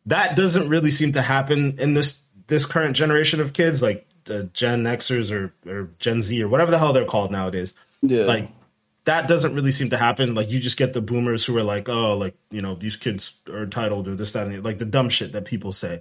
[0.07, 4.43] that doesn't really seem to happen in this this current generation of kids, like uh,
[4.53, 7.75] Gen Xers or or Gen Z or whatever the hell they're called nowadays.
[8.03, 8.25] yeah.
[8.25, 8.51] Like
[9.05, 10.35] that doesn't really seem to happen.
[10.35, 13.35] Like you just get the boomers who are like, oh, like you know these kids
[13.49, 16.01] are entitled or this that and the, like the dumb shit that people say.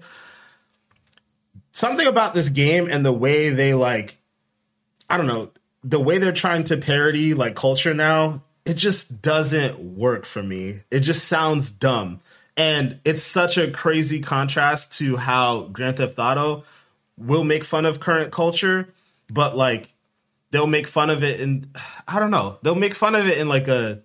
[1.72, 4.18] Something about this game and the way they like,
[5.10, 5.52] I don't know,
[5.84, 10.82] the way they're trying to parody like culture now, it just doesn't work for me.
[10.90, 12.20] It just sounds dumb.
[12.56, 16.64] And it's such a crazy contrast to how Grand Theft Auto
[17.18, 18.94] will make fun of current culture,
[19.30, 19.94] but like
[20.52, 21.72] they'll make fun of it in
[22.08, 22.60] I don't know.
[22.62, 24.02] They'll make fun of it in like a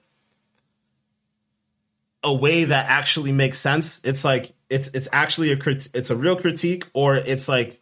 [2.24, 4.00] a way that actually makes sense.
[4.02, 7.80] It's like it's it's actually a crit- it's a real critique or it's like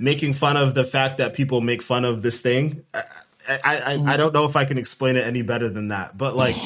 [0.00, 2.84] making fun of the fact that people make fun of this thing.
[2.94, 3.02] I
[3.48, 6.16] I, I, I don't know if I can explain it any better than that.
[6.16, 6.56] But like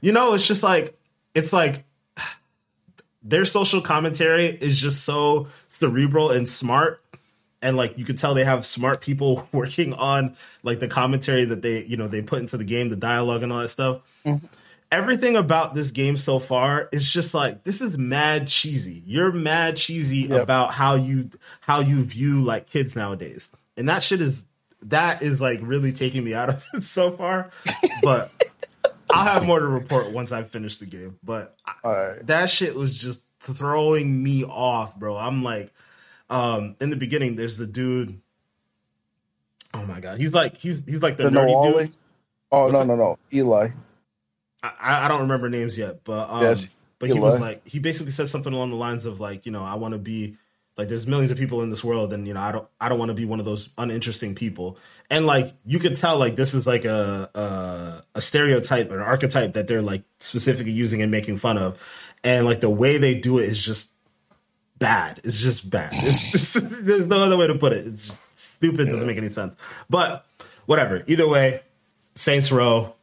[0.00, 0.98] you know, it's just like
[1.34, 1.84] it's like
[3.22, 7.02] their social commentary is just so cerebral and smart
[7.62, 11.62] and like you could tell they have smart people working on like the commentary that
[11.62, 14.44] they you know they put into the game the dialogue and all that stuff mm-hmm.
[14.92, 19.76] Everything about this game so far is just like this is mad cheesy you're mad
[19.76, 20.42] cheesy Yep.
[20.42, 24.44] about how you how you view like kids nowadays and that shit is
[24.82, 27.50] that is like really taking me out of it so far
[28.02, 28.30] but
[29.10, 32.24] i'll have more to report once i finish the game but right.
[32.26, 35.16] that shit was just throwing me off, bro.
[35.16, 35.72] I'm like,
[36.30, 38.20] um, in the beginning, there's the dude
[39.74, 41.78] Oh my god, he's like he's he's like the, The nerdy Noali?
[41.86, 41.92] dude.
[42.50, 43.68] Oh What's no it- no no Eli.
[44.80, 48.12] I, I don't remember names yet, but um, Yes, but he was like he basically
[48.12, 50.36] said something along the lines of like you know I want to be
[50.76, 52.98] like there's millions of people in this world and you know I don't I don't
[52.98, 54.78] want to be one of those uninteresting people.
[55.10, 59.02] And like you could tell like this is like a a, a stereotype or an
[59.02, 61.80] archetype that they're like specifically using and making fun of.
[62.24, 63.92] And like the way they do it is just
[64.78, 65.20] bad.
[65.24, 65.92] It's just bad.
[65.94, 67.86] It's just there's no other way to put it.
[67.86, 68.88] It's stupid.
[68.88, 69.56] Doesn't make any sense.
[69.88, 70.26] But
[70.66, 71.04] whatever.
[71.06, 71.60] Either way
[72.14, 72.95] Saints Row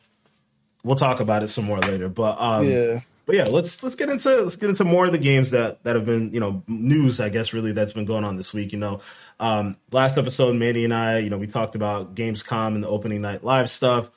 [0.83, 2.99] we'll talk about it some more later but um Yeah.
[3.25, 5.95] but yeah, let's let's get into let's get into more of the games that that
[5.95, 7.21] have been you know news.
[7.21, 8.73] I guess really that's been going on this week.
[8.73, 8.99] You know,
[9.39, 13.21] um, last episode, Manny and I, you know, we talked about Gamescom and the opening
[13.21, 14.11] night live stuff.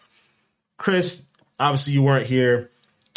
[0.76, 1.24] Chris,
[1.59, 2.70] obviously you weren't here.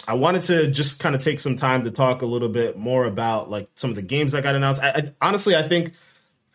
[0.07, 3.05] I wanted to just kind of take some time to talk a little bit more
[3.05, 4.81] about like some of the games that got announced.
[4.81, 5.93] I, I honestly, I think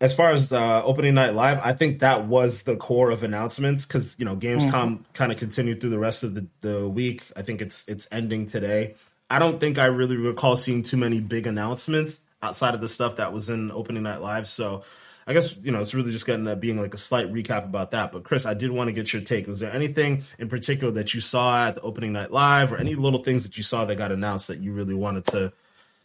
[0.01, 3.87] as far as uh, opening night live, I think that was the core of announcements
[3.87, 7.23] because you know Gamescom kind of continued through the rest of the, the week.
[7.37, 8.95] I think it's it's ending today.
[9.31, 13.17] I don't think I really recall seeing too many big announcements outside of the stuff
[13.17, 14.49] that was in opening night live.
[14.49, 14.85] So
[15.27, 17.93] I guess you know it's really just getting to being like a slight recap about
[17.93, 18.13] that.
[18.13, 19.47] But Chris, I did want to get your take.
[19.47, 22.95] Was there anything in particular that you saw at the opening night live, or any
[22.95, 25.53] little things that you saw that got announced that you really wanted to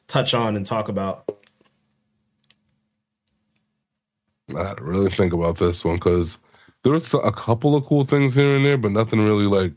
[0.07, 1.38] touch on and talk about?
[4.57, 6.39] I had to really think about this one because
[6.83, 9.73] there was a couple of cool things here and there, but nothing really like,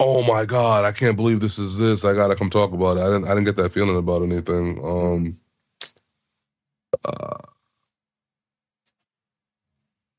[0.00, 2.04] oh my god, I can't believe this is this.
[2.04, 3.00] I gotta come talk about it.
[3.02, 3.24] I didn't.
[3.24, 4.84] I didn't get that feeling about anything.
[4.84, 5.38] Um,
[7.04, 7.38] uh,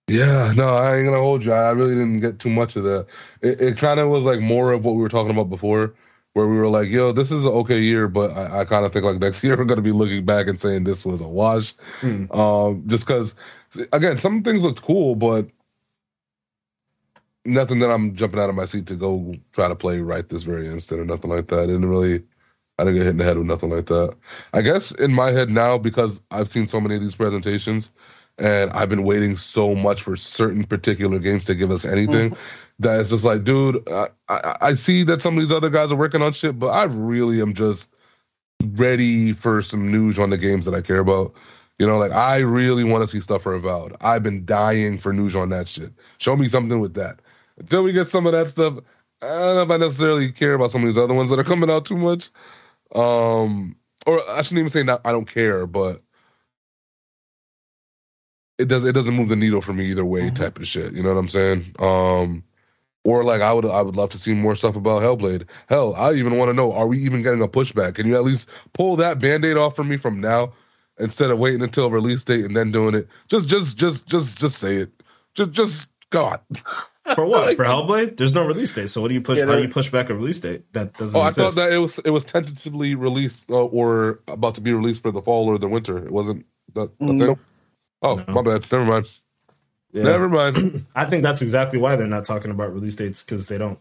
[0.09, 1.53] yeah, no, I ain't gonna hold you.
[1.53, 3.07] I really didn't get too much of that.
[3.41, 5.95] It, it kind of was like more of what we were talking about before,
[6.33, 8.93] where we were like, "Yo, this is an okay year," but I, I kind of
[8.93, 11.73] think like next year we're gonna be looking back and saying this was a wash.
[12.01, 12.31] Hmm.
[12.31, 13.35] Um, just because,
[13.91, 15.47] again, some things looked cool, but
[17.45, 20.43] nothing that I'm jumping out of my seat to go try to play right this
[20.43, 21.59] very instant or nothing like that.
[21.59, 22.23] I didn't really,
[22.79, 24.15] I didn't get hit in the head with nothing like that.
[24.53, 27.91] I guess in my head now, because I've seen so many of these presentations
[28.37, 32.35] and I've been waiting so much for certain particular games to give us anything.
[32.79, 35.91] That it's just like, dude, I, I, I see that some of these other guys
[35.91, 37.93] are working on shit, but I really am just
[38.71, 41.33] ready for some news on the games that I care about.
[41.79, 43.95] You know, like I really want to see stuff for Avowed.
[44.01, 45.91] I've been dying for news on that shit.
[46.17, 47.19] Show me something with that.
[47.57, 48.79] Until we get some of that stuff,
[49.21, 51.43] I don't know if I necessarily care about some of these other ones that are
[51.43, 52.29] coming out too much.
[52.95, 56.01] Um, or I shouldn't even say not, I don't care, but
[58.63, 60.35] it does it doesn't move the needle for me either way, Mhm.
[60.35, 60.93] type of shit.
[60.93, 61.65] You know what I'm saying?
[61.79, 62.43] Um,
[63.03, 65.43] or like I would I would love to see more stuff about Hellblade.
[65.67, 67.95] Hell, I even want to know: Are we even getting a pushback?
[67.95, 70.53] Can you at least pull that band-aid off for me from now
[70.99, 73.07] instead of waiting until release date and then doing it?
[73.27, 74.91] Just just just just just say it.
[75.35, 76.39] Just just God.
[77.15, 77.57] For what?
[77.57, 78.15] For Hellblade?
[78.15, 78.89] There's no release date.
[78.89, 79.37] So what do you push?
[79.37, 81.73] Yeah, how do you push back a release date that doesn't Oh, I thought that
[81.73, 85.49] it was it was tentatively released uh, or about to be released for the fall
[85.49, 85.97] or the winter.
[85.97, 86.45] It wasn't
[86.75, 87.17] that a thing.
[87.17, 87.39] Nope.
[88.03, 88.33] Oh, No.
[88.33, 88.71] my bad.
[88.71, 89.09] Never mind.
[89.91, 90.03] Yeah.
[90.03, 90.85] Never mind.
[90.95, 93.79] I think that's exactly why they're not talking about release dates because they don't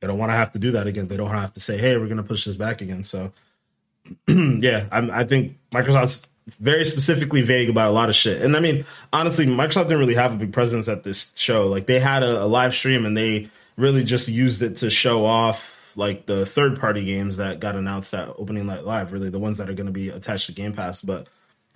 [0.00, 1.08] they don't want to have to do that again.
[1.08, 3.32] They don't have to say, "Hey, we're going to push this back again." So,
[4.28, 6.26] yeah, I'm, I think Microsoft's
[6.60, 8.40] very specifically vague about a lot of shit.
[8.42, 11.66] And I mean, honestly, Microsoft didn't really have a big presence at this show.
[11.66, 15.26] Like they had a, a live stream and they really just used it to show
[15.26, 19.12] off like the third party games that got announced at opening night live.
[19.12, 21.02] Really, the ones that are going to be attached to Game Pass.
[21.02, 21.26] But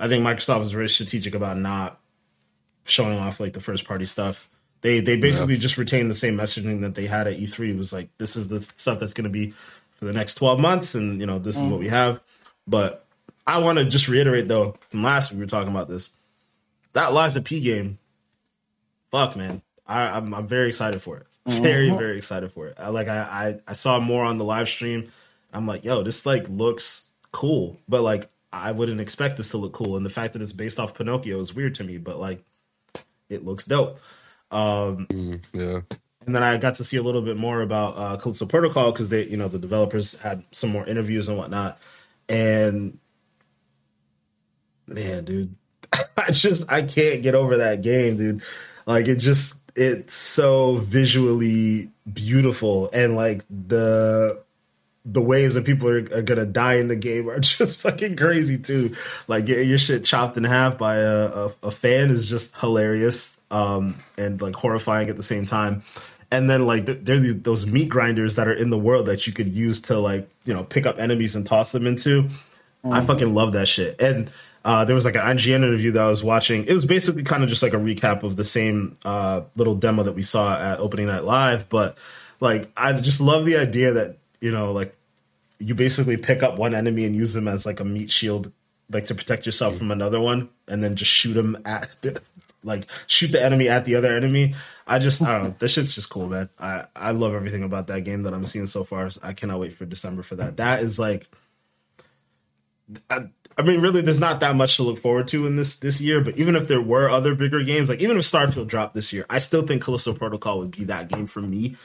[0.03, 2.01] I think Microsoft is very strategic about not
[2.85, 4.49] showing off like the first party stuff.
[4.81, 7.71] They they basically just retained the same messaging that they had at E3.
[7.71, 9.53] It was like this is the stuff that's going to be
[9.93, 11.91] for the next 12 months and you know this is what we mm.
[11.91, 12.21] have.
[12.67, 13.07] But
[13.47, 16.11] I want to just reiterate though from last week we were talking about this.
[16.95, 18.01] That Lies of P game
[19.13, 19.63] fuck man.
[19.87, 21.27] I I'm, I'm very excited for it.
[21.47, 21.63] Mm-hmm.
[21.63, 22.77] Very very excited for it.
[22.77, 25.13] I like I, I I saw more on the live stream.
[25.53, 29.73] I'm like, yo, this like looks cool, but like I wouldn't expect this to look
[29.73, 29.97] cool.
[29.97, 32.45] And the fact that it's based off Pinocchio is weird to me, but like
[33.29, 33.99] it looks dope.
[34.51, 35.81] Um, Mm, yeah.
[36.27, 39.09] and then I got to see a little bit more about uh, Callisto Protocol because
[39.09, 41.79] they, you know, the developers had some more interviews and whatnot.
[42.29, 42.99] And
[44.87, 45.55] man, dude,
[46.17, 48.43] I just I can't get over that game, dude.
[48.87, 54.42] Like it just it's so visually beautiful and like the
[55.05, 58.59] the ways that people are, are gonna die in the game are just fucking crazy
[58.59, 58.95] too.
[59.29, 63.41] Like getting your shit chopped in half by a, a, a fan is just hilarious
[63.51, 65.83] um, and like horrifying at the same time.
[66.31, 69.07] And then like th- there are these, those meat grinders that are in the world
[69.07, 72.29] that you could use to like you know pick up enemies and toss them into.
[72.85, 74.01] I fucking love that shit.
[74.01, 74.31] And
[74.65, 76.65] Uh, there was like an IGN interview that I was watching.
[76.67, 80.05] It was basically kind of just like a recap of the same uh, little demo
[80.05, 81.69] that we saw at opening night live.
[81.69, 81.99] But
[82.39, 84.95] like, I just love the idea that you know, like,
[85.59, 88.53] you basically pick up one enemy and use them as like a meat shield,
[88.91, 91.97] like to protect yourself from another one, and then just shoot them at,
[92.65, 94.55] like, shoot the enemy at the other enemy.
[94.87, 95.55] I just, I don't know.
[95.59, 96.49] This shit's just cool, man.
[96.59, 99.09] I I love everything about that game that I'm seeing so far.
[99.23, 100.59] I cannot wait for December for that.
[100.59, 101.29] That is like.
[103.09, 106.01] I, I mean, really, there's not that much to look forward to in this this
[106.01, 106.21] year.
[106.21, 109.25] But even if there were other bigger games, like even if Starfield dropped this year,
[109.31, 111.77] I still think Callisto Protocol would be that game for me.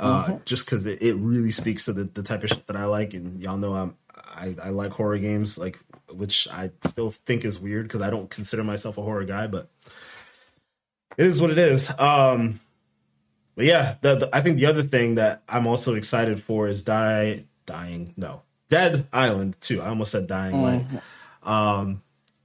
[0.00, 0.36] Uh, mm-hmm.
[0.44, 3.14] Just because it, it really speaks to the, the type of shit that I like,
[3.14, 3.96] and y'all know I'm
[4.34, 5.78] I, I like horror games, like
[6.12, 9.68] which I still think is weird because I don't consider myself a horror guy, but
[11.16, 11.90] it is what it is.
[11.98, 12.60] Um,
[13.54, 16.82] but yeah, the, the, I think the other thing that I'm also excited for is
[16.82, 18.14] die dying.
[18.16, 19.80] No, Dead Island 2.
[19.80, 20.88] I almost said Dying Light.
[20.88, 21.48] Mm-hmm.
[21.48, 22.02] Um,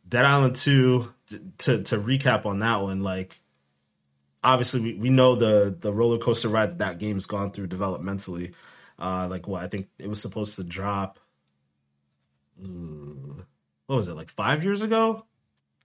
[0.08, 1.14] Dead Island 2,
[1.60, 3.40] to, to recap on that one, like,
[4.44, 8.54] obviously we, we know the, the roller coaster ride that that game's gone through developmentally.
[8.98, 11.20] Uh, like, what, I think it was supposed to drop,
[12.58, 15.26] what was it, like five years ago?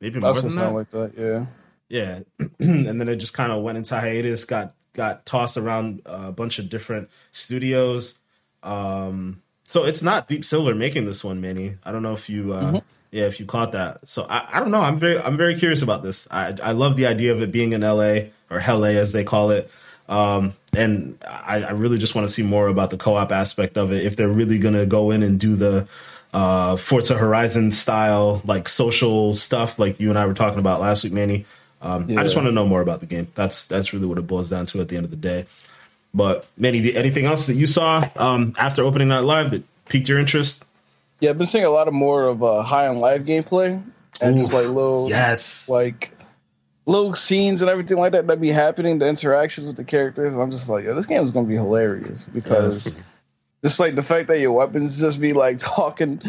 [0.00, 0.72] Maybe more than that.
[0.72, 1.46] like that, yeah.
[1.88, 2.20] Yeah.
[2.58, 6.58] and then it just kind of went into hiatus, got got tossed around a bunch
[6.58, 8.18] of different studios.
[8.62, 11.76] Um, so it's not Deep Silver making this one, Manny.
[11.84, 12.76] I don't know if you, uh, mm-hmm.
[13.14, 14.08] Yeah, if you caught that.
[14.08, 14.80] So I, I don't know.
[14.80, 16.26] I'm very, I'm very curious about this.
[16.32, 18.32] I, I love the idea of it being in L.A.
[18.50, 19.70] or Hell as they call it.
[20.08, 23.92] Um, and I, I really just want to see more about the co-op aspect of
[23.92, 24.04] it.
[24.04, 25.86] If they're really going to go in and do the
[26.32, 31.04] uh, Forza Horizon style, like social stuff, like you and I were talking about last
[31.04, 31.46] week, Manny.
[31.82, 32.18] Um, yeah.
[32.18, 33.28] I just want to know more about the game.
[33.36, 35.46] That's that's really what it boils down to at the end of the day.
[36.12, 40.18] But Manny, anything else that you saw um, after opening that live that piqued your
[40.18, 40.63] interest?
[41.24, 43.82] Yeah, I've been seeing a lot of more of uh, High on Life gameplay
[44.20, 46.10] and Ooh, just like little yes, like
[46.84, 50.42] little scenes and everything like that that be happening, the interactions with the characters, and
[50.42, 53.02] I'm just like, yeah, this game is gonna be hilarious because yes.
[53.62, 56.20] just like the fact that your weapons just be like talking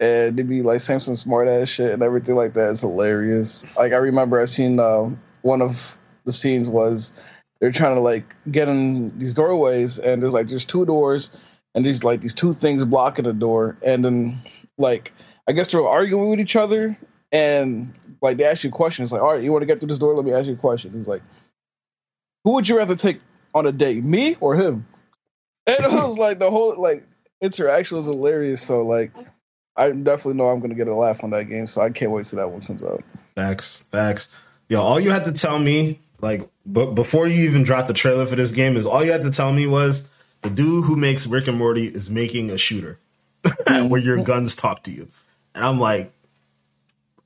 [0.00, 3.66] and they be like saying some smart ass shit and everything like that is hilarious.
[3.76, 5.10] Like I remember I seen uh,
[5.42, 7.12] one of the scenes was
[7.60, 11.30] they're trying to like get in these doorways and there's like there's two doors
[11.74, 14.40] and these like these two things blocking the door and then
[14.78, 15.12] like
[15.48, 16.96] i guess they're arguing with each other
[17.32, 19.98] and like they ask you questions like all right you want to get through this
[19.98, 20.14] door?
[20.14, 20.92] Let me ask you a question.
[20.92, 21.22] He's like
[22.44, 23.20] who would you rather take
[23.54, 24.86] on a date me or him?
[25.66, 27.06] And it was like the whole like
[27.40, 28.62] interaction was hilarious.
[28.62, 29.12] So like
[29.76, 32.24] i definitely know i'm gonna get a laugh on that game so i can't wait
[32.24, 33.04] till that one comes out.
[33.36, 34.32] Facts facts.
[34.68, 38.26] Yo all you had to tell me like, but before you even dropped the trailer
[38.26, 40.08] for this game, is all you had to tell me was
[40.42, 42.98] the dude who makes Rick and Morty is making a shooter
[43.66, 45.08] where your guns talk to you,
[45.54, 46.12] and I'm like,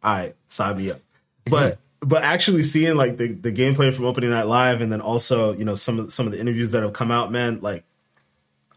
[0.03, 1.01] all right, sign me up.
[1.47, 5.53] But but actually seeing like the, the gameplay from opening night live, and then also
[5.55, 7.85] you know some of some of the interviews that have come out, man, like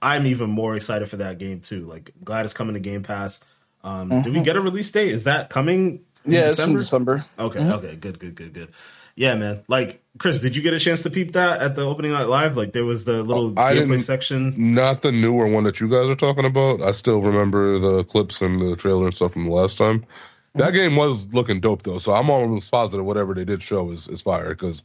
[0.02, 1.86] I'm even more excited for that game too.
[1.86, 3.42] Like, glad it's coming to Game Pass.
[3.84, 4.22] Um, mm-hmm.
[4.22, 5.12] Did we get a release date?
[5.12, 6.02] Is that coming?
[6.26, 6.50] yeah, December?
[6.50, 7.26] it's in December.
[7.40, 7.72] Okay, mm-hmm.
[7.72, 8.70] okay, good, good, good, good
[9.18, 9.64] yeah, man.
[9.68, 12.56] Like Chris, did you get a chance to peep that at the opening night live?
[12.56, 14.54] Like there was the little oh, gameplay section.
[14.56, 16.82] Not the newer one that you guys are talking about.
[16.84, 20.06] I still remember the clips and the trailer and stuff from the last time.
[20.54, 24.08] That game was looking dope though, so I'm almost positive whatever they did show is
[24.08, 24.50] is fire.
[24.50, 24.84] Because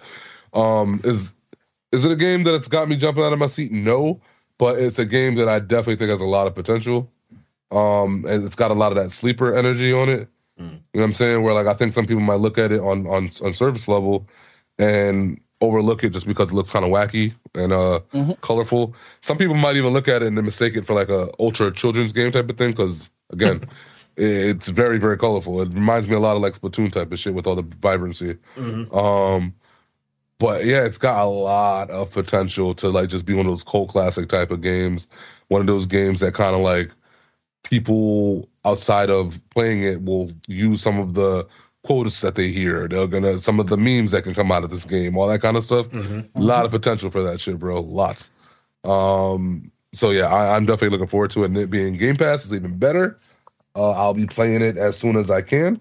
[0.54, 1.34] um, is
[1.92, 3.70] is it a game that it's got me jumping out of my seat?
[3.70, 4.18] No,
[4.56, 7.10] but it's a game that I definitely think has a lot of potential.
[7.70, 10.28] Um, and it's got a lot of that sleeper energy on it.
[10.60, 10.64] Mm.
[10.64, 11.42] You know what I'm saying?
[11.42, 14.28] Where like I think some people might look at it on on on surface level
[14.78, 18.32] and overlook it just because it looks kind of wacky and uh mm-hmm.
[18.40, 18.94] colorful.
[19.20, 21.72] Some people might even look at it and then mistake it for like a ultra
[21.72, 23.62] children's game type of thing because again,
[24.16, 25.62] it's very very colorful.
[25.62, 28.34] It reminds me a lot of like Splatoon type of shit with all the vibrancy.
[28.56, 28.94] Mm-hmm.
[28.94, 29.54] Um,
[30.38, 33.62] but yeah, it's got a lot of potential to like just be one of those
[33.62, 35.06] cult classic type of games.
[35.48, 36.90] One of those games that kind of like
[37.62, 41.46] people outside of playing it will use some of the
[41.84, 42.88] quotes that they hear.
[42.88, 45.40] They're gonna some of the memes that can come out of this game, all that
[45.40, 45.86] kind of stuff.
[45.88, 46.38] Mm-hmm.
[46.38, 47.80] A lot of potential for that shit, bro.
[47.80, 48.30] Lots.
[48.84, 51.46] Um, so yeah, I, am definitely looking forward to it.
[51.46, 53.18] And it being Game Pass is even better.
[53.74, 55.80] Uh, I'll be playing it as soon as I can.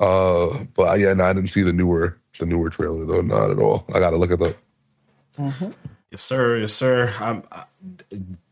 [0.00, 3.20] Uh, but yeah, no, I didn't see the newer the newer trailer though.
[3.20, 3.84] Not at all.
[3.94, 4.56] I got to look at that.
[5.36, 5.70] Mm-hmm.
[6.10, 6.56] Yes, sir.
[6.58, 7.14] Yes, sir.
[7.20, 7.64] I'm, I,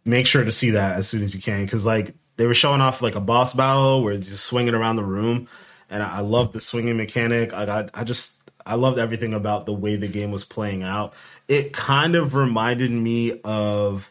[0.08, 2.80] make sure to see that as soon as you can because like they were showing
[2.80, 5.48] off like a boss battle where it's just swinging around the room,
[5.90, 7.52] and I, I love the swinging mechanic.
[7.52, 11.12] I, I I just I loved everything about the way the game was playing out.
[11.46, 14.10] It kind of reminded me of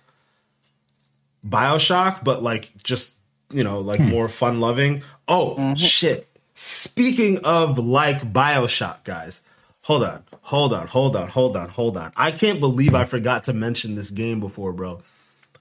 [1.45, 3.13] Bioshock, but like just
[3.49, 4.09] you know like hmm.
[4.09, 5.01] more fun loving.
[5.27, 5.73] Oh mm-hmm.
[5.75, 6.27] shit!
[6.53, 9.41] Speaking of like Bioshock, guys,
[9.81, 12.11] hold on, hold on, hold on, hold on, hold on.
[12.15, 15.01] I can't believe I forgot to mention this game before, bro.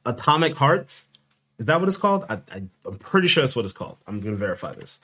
[0.07, 1.05] Atomic Hearts.
[1.59, 2.25] Is that what it's called?
[2.29, 3.97] I, I, I'm pretty sure that's what it's called.
[4.07, 5.01] I'm going to verify this.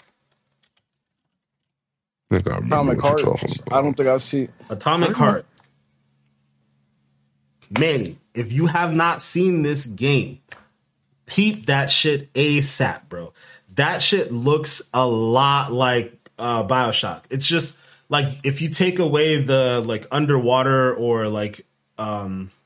[2.31, 3.41] I think I Atomic what you're Heart.
[3.41, 3.79] talking about.
[3.79, 4.49] I don't think I've seen.
[4.71, 5.47] Atomic Heart.
[7.79, 10.41] Manny, if you have not seen this game,
[11.27, 13.33] peep that shit ASAP, bro.
[13.75, 17.25] That shit looks a lot like uh, Bioshock.
[17.31, 17.77] It's just
[18.11, 21.65] like if you take away the like underwater or like
[21.97, 22.62] um it,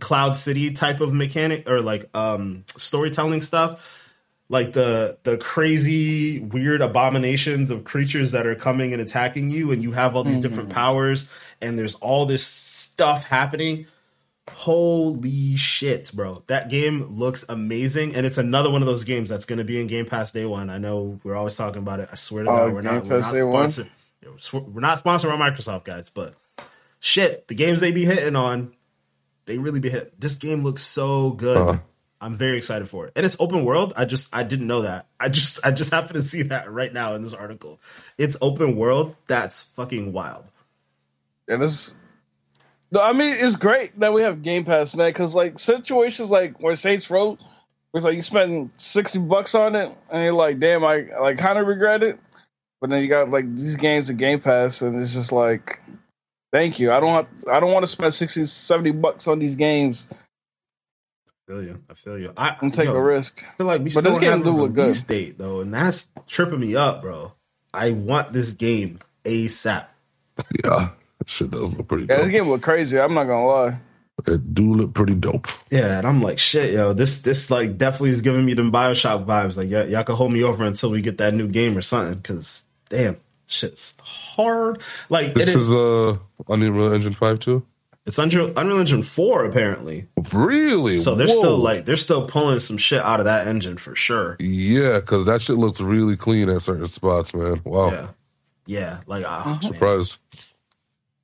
[0.00, 4.08] Cloud City type of mechanic or like um storytelling stuff,
[4.48, 9.82] like the the crazy weird abominations of creatures that are coming and attacking you and
[9.82, 11.28] you have all these different powers
[11.60, 13.86] and there's all this stuff happening.
[14.52, 16.42] Holy shit bro.
[16.48, 19.80] That game looks amazing and it's another one of those games that's going to be
[19.80, 20.70] in game pass day one.
[20.70, 22.08] I know we're always talking about it.
[22.10, 23.70] I swear to Oh, god we're not, we're not Day One?
[24.52, 26.34] we're we're not sponsored by microsoft guys but
[26.98, 28.72] shit the games they be hitting on
[29.50, 31.78] they really be hit this game looks so good Uh-huh.
[32.22, 33.12] I'm very excited for it.
[33.16, 33.94] And it's open world.
[33.96, 35.06] I just I didn't know that.
[35.18, 37.80] I just I just happened to see that right now in this article.
[38.18, 39.16] It's open world.
[39.26, 40.50] That's fucking wild.
[41.48, 41.94] And it's.
[42.92, 45.08] No, I mean it's great that we have Game Pass, man.
[45.08, 47.38] Because like situations like where Saints Row,
[47.94, 51.58] it's like you spend sixty bucks on it, and you're like, damn, I like kind
[51.58, 52.18] of regret it.
[52.82, 55.80] But then you got like these games in Game Pass, and it's just like,
[56.52, 56.92] thank you.
[56.92, 60.08] I don't have, I don't want to spend 60, 70 bucks on these games
[61.50, 61.78] I feel you.
[61.90, 62.32] I feel you.
[62.36, 63.44] I, am taking yo, a risk.
[63.44, 64.82] I feel like we But still this game have do a look good.
[64.82, 67.32] release date though, and that's tripping me up, bro.
[67.74, 69.86] I want this game ASAP.
[70.64, 73.00] Yeah, that shit does look pretty Yeah, this game look crazy.
[73.00, 73.80] I'm not gonna lie.
[74.26, 75.48] It do look pretty dope.
[75.70, 79.24] Yeah, and I'm like, shit, yo, this this like definitely is giving me them Bioshock
[79.24, 79.56] vibes.
[79.56, 82.14] Like, y- y'all can hold me over until we get that new game or something.
[82.14, 83.16] Because damn,
[83.50, 84.80] shit's hard.
[85.08, 86.16] Like, This it is, is uh
[86.48, 87.64] Unreal Engine Five too.
[88.06, 90.06] it's Unreal, Unreal Engine four apparently.
[90.32, 90.96] Really?
[90.96, 91.38] So they're Whoa.
[91.38, 94.36] still like they're still pulling some shit out of that engine for sure.
[94.40, 97.60] Yeah, because that shit looks really clean at certain spots, man.
[97.64, 98.08] Wow, Yeah,
[98.66, 99.00] yeah.
[99.06, 99.62] Like, ah, man.
[99.62, 100.18] surprised.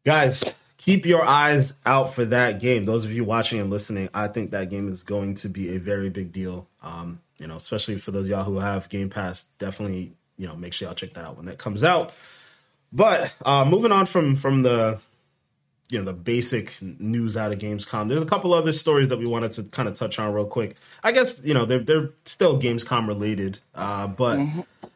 [0.04, 0.44] guys,
[0.76, 2.84] keep your eyes out for that game.
[2.84, 5.78] Those of you watching and listening, I think that game is going to be a
[5.78, 6.68] very big deal.
[6.82, 10.56] Um, you know, especially for those of y'all who have Game Pass, definitely, you know,
[10.56, 12.12] make sure y'all check that out when that comes out.
[12.92, 14.98] But uh, moving on from from the
[15.90, 18.08] you know the basic news out of Gamescom.
[18.08, 20.76] There's a couple other stories that we wanted to kind of touch on real quick.
[21.02, 24.38] I guess you know they're they're still Gamescom related, uh, but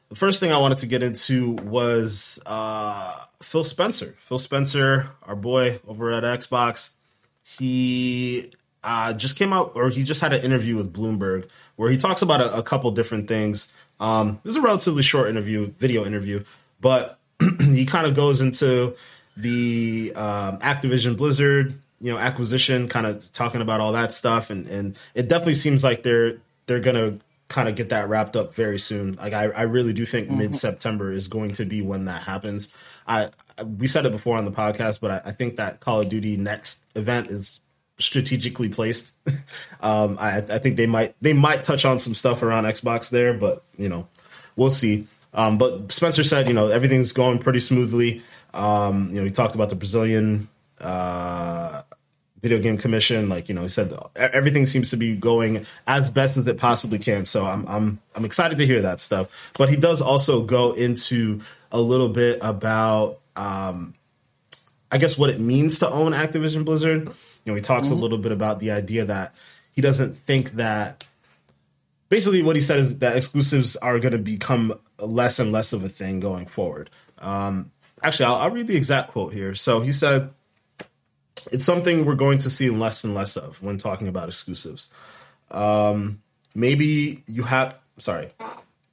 [0.09, 4.17] the first thing I wanted to get into was uh, Phil Spencer.
[4.19, 6.91] Phil Spencer, our boy over at Xbox,
[7.59, 11.97] he uh, just came out, or he just had an interview with Bloomberg where he
[11.97, 13.73] talks about a, a couple different things.
[14.01, 16.45] Um, this is a relatively short interview, video interview,
[16.81, 17.19] but
[17.61, 18.97] he kind of goes into
[19.37, 24.67] the um, Activision Blizzard, you know, acquisition, kind of talking about all that stuff, and
[24.67, 28.79] and it definitely seems like they're they're gonna kind of get that wrapped up very
[28.79, 29.17] soon.
[29.17, 32.73] Like I, I really do think mid September is going to be when that happens.
[33.07, 33.31] I
[33.79, 36.37] we said it before on the podcast, but I, I think that Call of Duty
[36.37, 37.61] next event is
[38.01, 39.15] strategically placed.
[39.81, 43.35] um, I, I think they might they might touch on some stuff around Xbox there,
[43.35, 44.09] but you know,
[44.57, 45.07] we'll see.
[45.33, 48.23] Um, but Spencer said, you know, everything's going pretty smoothly.
[48.53, 50.49] Um, you know, he talked about the Brazilian
[50.81, 51.83] uh,
[52.41, 53.29] video game commission.
[53.29, 56.99] Like, you know, he said everything seems to be going as best as it possibly
[56.99, 57.25] can.
[57.25, 59.53] So I'm I'm I'm excited to hear that stuff.
[59.57, 61.41] But he does also go into
[61.71, 63.95] a little bit about um,
[64.91, 67.13] I guess what it means to own Activision Blizzard.
[67.45, 69.35] You know, he talks a little bit about the idea that
[69.73, 71.05] he doesn't think that
[72.09, 75.85] basically what he said is that exclusives are going to become less and less of
[75.85, 76.91] a thing going forward.
[77.19, 77.71] Um,
[78.03, 79.55] actually, I'll, I'll read the exact quote here.
[79.55, 80.31] So he said,
[81.51, 84.91] "It's something we're going to see less and less of when talking about exclusives.
[85.51, 86.23] Um,
[86.55, 88.31] maybe you have, sorry,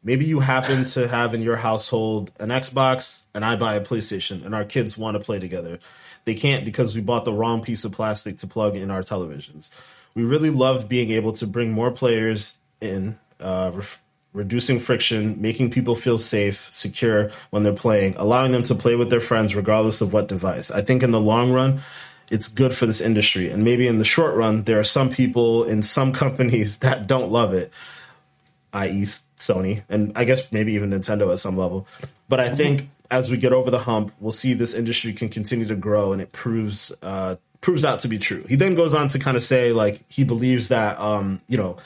[0.07, 4.45] maybe you happen to have in your household an Xbox and I buy a PlayStation,
[4.45, 5.79] and our kids want to play together.
[6.23, 9.69] They can't because we bought the wrong piece of plastic to plug in our televisions.
[10.15, 14.01] We really love being able to bring more players in, uh, ref-
[14.31, 19.09] reducing friction, making people feel safe, secure when they're playing, allowing them to play with
[19.09, 20.71] their friends regardless of what device.
[20.71, 21.81] I think in the long run,
[22.31, 23.49] it's good for this industry.
[23.49, 27.29] And maybe in the short run, there are some people in some companies that don't
[27.29, 27.73] love it,
[28.73, 31.87] i.e., Sony, and I guess maybe even Nintendo at some level.
[32.29, 35.65] But I think as we get over the hump, we'll see this industry can continue
[35.65, 38.43] to grow, and it proves uh, proves out to be true.
[38.47, 41.77] He then goes on to kind of say like he believes that um, you know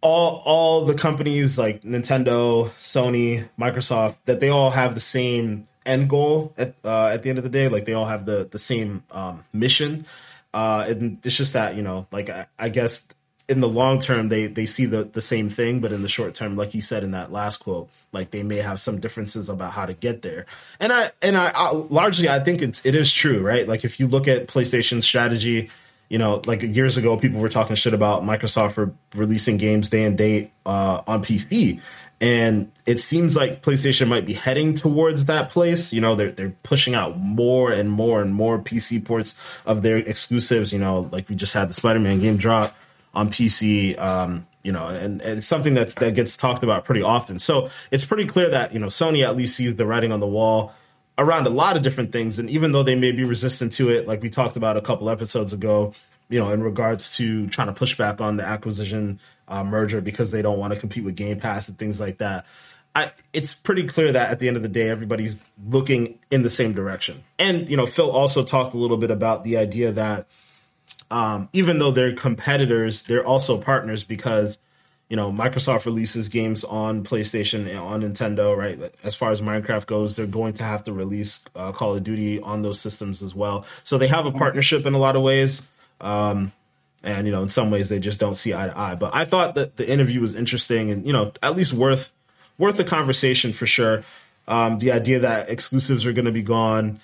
[0.00, 6.08] all all the companies like Nintendo, Sony, Microsoft that they all have the same end
[6.08, 7.68] goal at uh, at the end of the day.
[7.68, 10.06] Like they all have the the same um, mission.
[10.54, 13.08] Uh, and it's just that you know, like I, I guess
[13.48, 16.34] in the long term they they see the the same thing but in the short
[16.34, 19.72] term like you said in that last quote like they may have some differences about
[19.72, 20.46] how to get there
[20.78, 23.98] and i and i, I largely i think it's it is true right like if
[23.98, 25.70] you look at playstation's strategy
[26.08, 30.04] you know like years ago people were talking shit about microsoft for releasing games day
[30.04, 31.80] and date uh, on pc
[32.20, 35.92] and it seems like PlayStation might be heading towards that place.
[35.92, 39.36] You know, they're they're pushing out more and more and more PC ports
[39.66, 40.72] of their exclusives.
[40.72, 42.76] You know, like we just had the Spider Man game drop
[43.14, 43.98] on PC.
[43.98, 47.38] Um, you know, and, and, it's something that's that gets talked about pretty often.
[47.38, 50.26] So it's pretty clear that you know Sony at least sees the writing on the
[50.26, 50.72] wall
[51.18, 52.38] around a lot of different things.
[52.38, 55.10] And even though they may be resistant to it, like we talked about a couple
[55.10, 55.94] episodes ago,
[56.28, 60.30] you know, in regards to trying to push back on the acquisition uh, merger because
[60.30, 62.46] they don't want to compete with Game Pass and things like that.
[62.94, 66.50] I, it's pretty clear that at the end of the day, everybody's looking in the
[66.50, 67.22] same direction.
[67.38, 70.26] And you know, Phil also talked a little bit about the idea that
[71.12, 74.58] um, even though they're competitors, they're also partners because
[75.10, 78.80] you know Microsoft releases games on PlayStation and on Nintendo, right?
[79.04, 82.40] As far as Minecraft goes, they're going to have to release uh, Call of Duty
[82.40, 83.66] on those systems as well.
[83.84, 85.68] So they have a partnership in a lot of ways.
[86.00, 86.50] Um,
[87.02, 88.94] and you know, in some ways, they just don't see eye to eye.
[88.94, 92.10] But I thought that the interview was interesting, and you know, at least worth
[92.56, 94.02] worth the conversation for sure.
[94.48, 97.00] Um, the idea that exclusives are going to be gone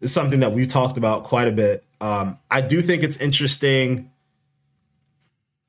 [0.00, 1.84] is something that we've talked about quite a bit.
[2.00, 4.10] Um, I do think it's interesting.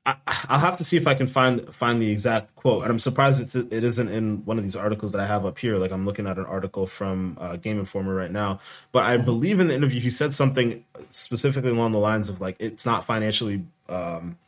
[0.04, 0.16] I,
[0.50, 3.40] will have to see if I can find find the exact quote, and I'm surprised
[3.40, 5.76] it's, it isn't in one of these articles that I have up here.
[5.76, 8.58] Like I'm looking at an article from uh, Game Informer right now,
[8.90, 12.56] but I believe in the interview he said something specifically along the lines of like
[12.58, 14.38] it's not financially um,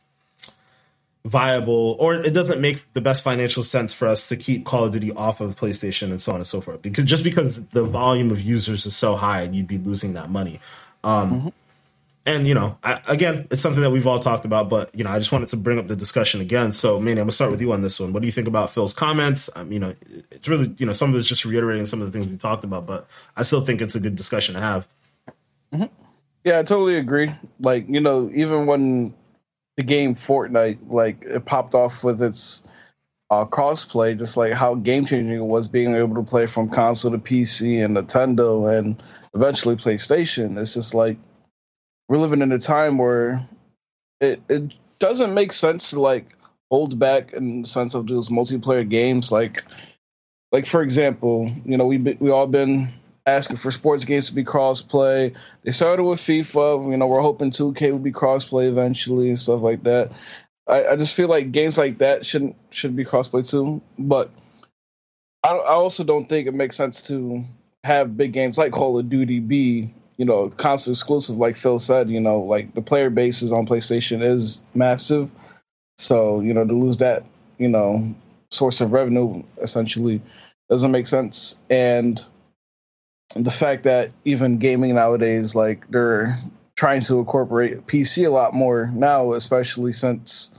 [1.24, 4.92] viable, or it doesn't make the best financial sense for us to keep Call of
[4.92, 6.82] Duty off of PlayStation and so on and so forth.
[6.82, 10.30] Because just because the volume of users is so high, and you'd be losing that
[10.30, 10.60] money.
[11.02, 11.48] Um, mm-hmm
[12.26, 15.10] and you know, I, again, it's something that we've all talked about, but you know,
[15.10, 16.72] I just wanted to bring up the discussion again.
[16.72, 18.12] So, Manny, I'm gonna start with you on this one.
[18.12, 19.50] What do you think about Phil's comments?
[19.54, 19.94] Um, you know,
[20.30, 22.64] it's really, you know, some of it's just reiterating some of the things we talked
[22.64, 23.06] about, but
[23.36, 24.88] I still think it's a good discussion to have.
[25.72, 25.84] Mm-hmm.
[26.44, 27.30] Yeah, I totally agree.
[27.60, 29.14] Like, you know, even when
[29.76, 32.62] the game Fortnite, like, it popped off with its
[33.30, 37.10] uh, crossplay, just like how game changing it was being able to play from console
[37.10, 39.02] to PC and Nintendo and
[39.34, 40.58] eventually PlayStation.
[40.58, 41.16] It's just like
[42.08, 43.44] we're living in a time where
[44.20, 46.36] it it doesn't make sense to like
[46.70, 49.64] hold back in the sense of those multiplayer games like
[50.52, 52.88] like for example you know we we all been
[53.26, 57.50] asking for sports games to be crossplay they started with fifa you know we're hoping
[57.50, 60.10] 2k will be crossplay eventually and stuff like that
[60.66, 64.30] I, I just feel like games like that shouldn't should be crossplay too but
[65.42, 67.44] I, I also don't think it makes sense to
[67.82, 72.08] have big games like call of duty be you know, console exclusive, like Phil said,
[72.08, 75.30] you know, like the player bases on PlayStation is massive.
[75.98, 77.24] So, you know, to lose that,
[77.58, 78.14] you know,
[78.50, 80.20] source of revenue essentially
[80.68, 81.58] doesn't make sense.
[81.68, 82.24] And
[83.34, 86.36] the fact that even gaming nowadays, like they're
[86.76, 90.58] trying to incorporate PC a lot more now, especially since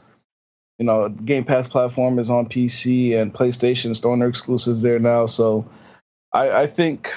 [0.79, 4.99] you know Game Pass platform is on PC and PlayStation is throwing their exclusives there
[4.99, 5.25] now.
[5.25, 5.67] So
[6.33, 7.11] I, I think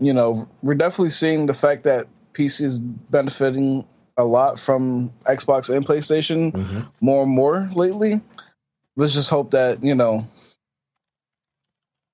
[0.00, 3.84] you know, we're definitely seeing the fact that PC is benefiting
[4.16, 6.80] a lot from Xbox and PlayStation mm-hmm.
[7.00, 8.20] more and more lately.
[8.96, 10.24] Let's just hope that, you know,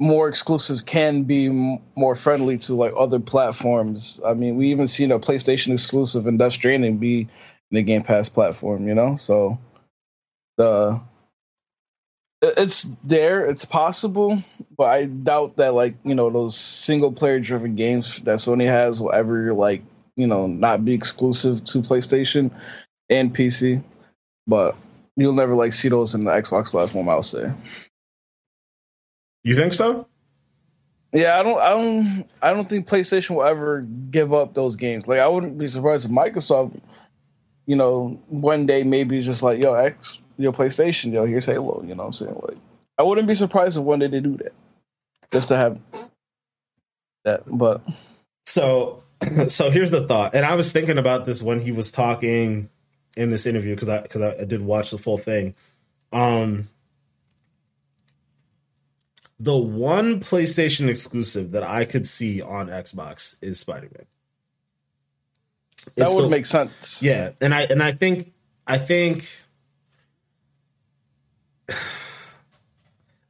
[0.01, 4.21] more exclusives can be m- more friendly to like other platforms.
[4.27, 7.29] I mean, we even seen a PlayStation exclusive and Death Stranding be in
[7.71, 9.17] the Game Pass platform, you know?
[9.17, 9.59] So
[10.57, 11.01] the
[12.43, 14.43] it's there, it's possible,
[14.77, 19.01] but I doubt that like you know those single player driven games that Sony has
[19.01, 19.83] will ever like
[20.17, 22.51] you know not be exclusive to PlayStation
[23.09, 23.83] and PC.
[24.47, 24.77] But
[25.17, 27.09] you'll never like see those in the Xbox platform.
[27.09, 27.51] I'll say.
[29.45, 30.09] You think so?
[31.13, 35.07] Yeah, I don't, I don't, I don't think PlayStation will ever give up those games.
[35.07, 36.81] Like, I wouldn't be surprised if Microsoft,
[37.67, 41.83] you know, one day maybe just like, yo, X, your PlayStation, yo, here's Halo.
[41.83, 42.41] You know what I'm saying?
[42.43, 42.57] Like,
[42.99, 44.53] I wouldn't be surprised if one day they do that,
[45.31, 45.79] just to have
[47.25, 47.43] that.
[47.47, 47.83] But
[48.47, 49.05] so,
[49.49, 52.71] so here's the thought, and I was thinking about this when he was talking
[53.17, 55.55] in this interview because I because I, I did watch the full thing.
[56.13, 56.69] Um,
[59.39, 64.07] the one PlayStation exclusive that I could see on Xbox is Spider Man.
[65.97, 67.03] That would the, make sense.
[67.03, 68.33] Yeah, and I and I think
[68.67, 69.29] I think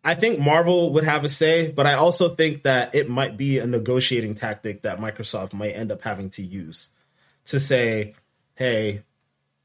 [0.04, 3.58] I think Marvel would have a say, but I also think that it might be
[3.58, 6.90] a negotiating tactic that Microsoft might end up having to use
[7.46, 8.14] to say,
[8.56, 9.02] "Hey,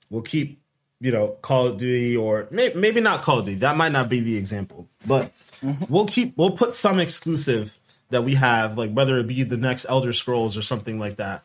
[0.10, 0.62] we'll keep,
[1.00, 3.60] you know, Call of Duty or may- maybe not Call of Duty.
[3.60, 5.32] That might not be the example, but
[5.64, 5.92] Mm-hmm.
[5.94, 7.78] we'll keep we'll put some exclusive
[8.10, 11.44] that we have, like whether it be the next Elder Scrolls or something like that,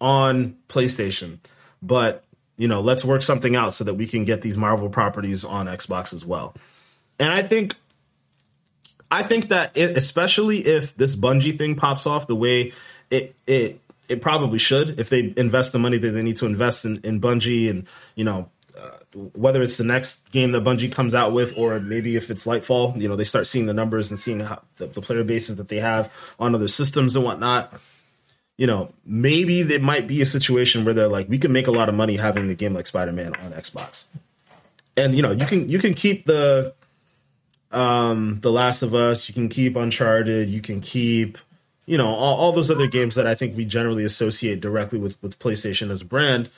[0.00, 1.38] on PlayStation.
[1.82, 2.24] But
[2.56, 5.66] you know, let's work something out so that we can get these Marvel properties on
[5.66, 6.54] Xbox as well.
[7.18, 7.74] And I think
[9.10, 12.72] I think that it, especially if this Bungie thing pops off the way
[13.10, 16.84] it it it probably should, if they invest the money that they need to invest
[16.84, 18.98] in, in Bungie, and you know uh,
[19.34, 23.00] whether it's the next game that Bungie comes out with, or maybe if it's Lightfall,
[23.00, 25.68] you know they start seeing the numbers and seeing how the, the player bases that
[25.68, 27.72] they have on other systems and whatnot.
[28.56, 31.72] You know, maybe there might be a situation where they're like, we can make a
[31.72, 34.04] lot of money having a game like Spider Man on Xbox,
[34.96, 36.74] and you know you can you can keep the
[37.74, 41.38] um, The Last of Us, you can keep Uncharted, you can keep,
[41.86, 45.20] you know, all, all those other games that I think we generally associate directly with,
[45.22, 46.50] with PlayStation as a brand,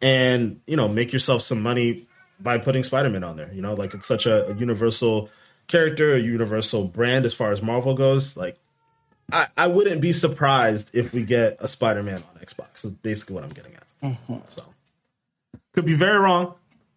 [0.00, 2.06] and, you know, make yourself some money
[2.40, 3.52] by putting Spider Man on there.
[3.52, 5.30] You know, like it's such a, a, universal
[5.66, 8.36] character, a universal brand as far as Marvel goes.
[8.36, 8.58] Like,
[9.32, 13.36] I, I wouldn't be surprised if we get a Spider Man on Xbox, is basically
[13.36, 13.86] what I'm getting at.
[14.02, 14.36] Mm-hmm.
[14.48, 14.62] So,
[15.72, 16.54] could be very wrong,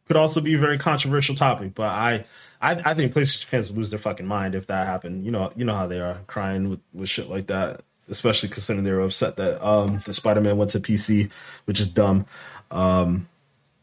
[0.08, 2.26] could also be a very controversial topic, but I
[2.62, 5.26] I, I think PlayStation fans would lose their fucking mind if that happened.
[5.26, 8.84] You know, you know how they are crying with, with shit like that, especially considering
[8.84, 11.30] they were upset that um, the Spider Man went to PC,
[11.66, 12.26] which is dumb.
[12.72, 13.28] Um,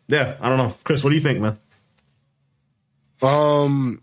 [0.08, 1.02] yeah, I don't know, Chris.
[1.02, 1.58] What do you think, man?
[3.22, 4.02] Um,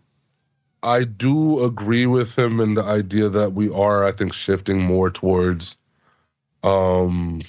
[0.83, 5.11] I do agree with him in the idea that we are, I think, shifting more
[5.11, 5.77] towards,
[6.63, 7.41] um,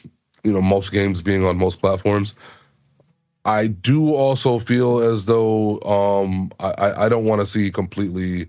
[0.45, 2.35] you know, most games being on most platforms.
[3.45, 8.49] I do also feel as though um, I, I don't want to see completely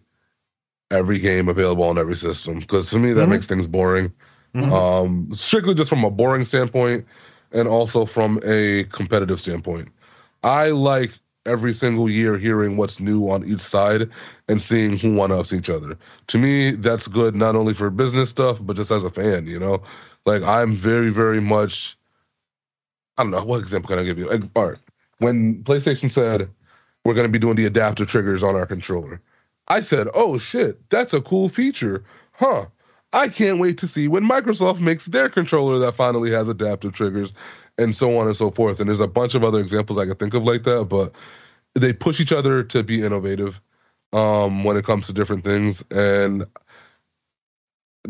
[0.91, 3.31] every game available on every system because to me that mm-hmm.
[3.31, 4.13] makes things boring.
[4.53, 4.71] Mm-hmm.
[4.71, 7.05] Um, strictly just from a boring standpoint
[7.53, 9.89] and also from a competitive standpoint.
[10.43, 11.11] I like
[11.45, 14.09] every single year hearing what's new on each side
[14.47, 15.97] and seeing who one ups each other.
[16.27, 19.59] To me, that's good not only for business stuff, but just as a fan, you
[19.59, 19.81] know?
[20.25, 21.97] Like I'm very, very much
[23.17, 24.29] I don't know what example can I give you.
[24.29, 24.79] Like, all right,
[25.19, 26.49] when PlayStation said
[27.05, 29.21] we're going to be doing the adaptive triggers on our controller,
[29.67, 32.65] I said, "Oh shit, that's a cool feature, huh?"
[33.13, 37.33] I can't wait to see when Microsoft makes their controller that finally has adaptive triggers,
[37.77, 38.79] and so on and so forth.
[38.79, 41.13] And there's a bunch of other examples I can think of like that, but
[41.75, 43.61] they push each other to be innovative
[44.11, 45.83] um, when it comes to different things.
[45.89, 46.45] And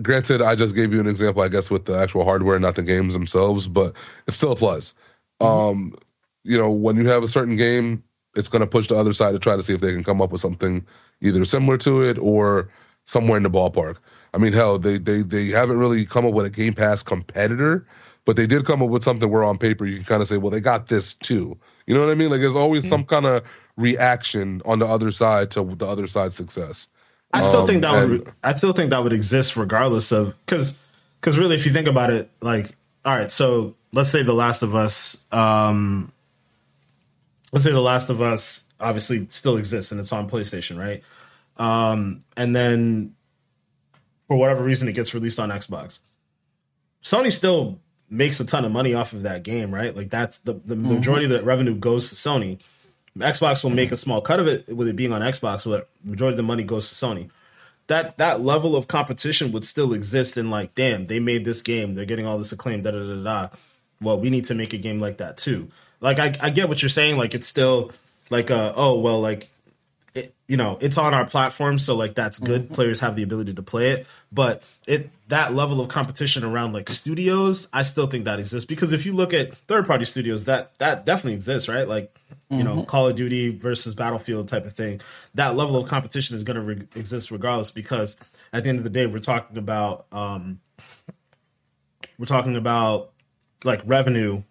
[0.02, 2.84] granted, I just gave you an example, I guess, with the actual hardware, not the
[2.84, 3.94] games themselves, but
[4.28, 4.94] it still applies.
[5.40, 5.46] Mm-hmm.
[5.46, 5.96] Um,
[6.44, 8.04] you know, when you have a certain game,
[8.36, 10.22] it's going to push the other side to try to see if they can come
[10.22, 10.86] up with something
[11.22, 12.70] either similar to it or
[13.06, 13.98] somewhere in the ballpark.
[14.34, 17.86] I mean, hell, they they they haven't really come up with a Game Pass competitor,
[18.26, 20.38] but they did come up with something where on paper you can kind of say,
[20.38, 21.58] well, they got this too.
[21.86, 22.30] You know what I mean?
[22.30, 22.90] Like there's always mm-hmm.
[22.90, 23.44] some kind of
[23.78, 26.88] reaction on the other side to the other side's success.
[27.34, 30.36] I still um, think that and, would I still think that would exist regardless of
[30.46, 30.80] because
[31.20, 32.76] because really if you think about it, like
[33.06, 36.12] all right, so let's say The Last of Us um
[37.52, 41.04] let's say The Last of Us obviously still exists and it's on PlayStation, right?
[41.58, 43.16] Um, and then
[44.28, 46.00] for whatever reason it gets released on Xbox.
[47.04, 47.80] Sony still
[48.10, 49.96] makes a ton of money off of that game, right?
[49.96, 50.94] Like that's the, the mm-hmm.
[50.94, 52.60] majority of the revenue goes to Sony.
[53.18, 56.34] Xbox will make a small cut of it with it being on Xbox, but majority
[56.34, 57.30] of the money goes to Sony.
[57.88, 61.94] That that level of competition would still exist in like, damn, they made this game,
[61.94, 63.50] they're getting all this acclaim, da da da da.
[64.02, 65.70] Well, we need to make a game like that too.
[66.02, 67.18] Like I, I get what you're saying.
[67.18, 67.92] Like it's still
[68.30, 69.50] like uh oh well like
[70.54, 72.74] you know it's on our platform so like that's good mm-hmm.
[72.76, 76.88] players have the ability to play it but it that level of competition around like
[76.88, 80.78] studios i still think that exists because if you look at third party studios that
[80.78, 82.16] that definitely exists right like
[82.52, 82.68] you mm-hmm.
[82.68, 85.02] know call of duty versus battlefield type of thing
[85.34, 88.16] that level of competition is going to re- exist regardless because
[88.54, 90.60] at the end of the day we're talking about um
[92.20, 93.12] we're talking about
[93.64, 94.44] like revenue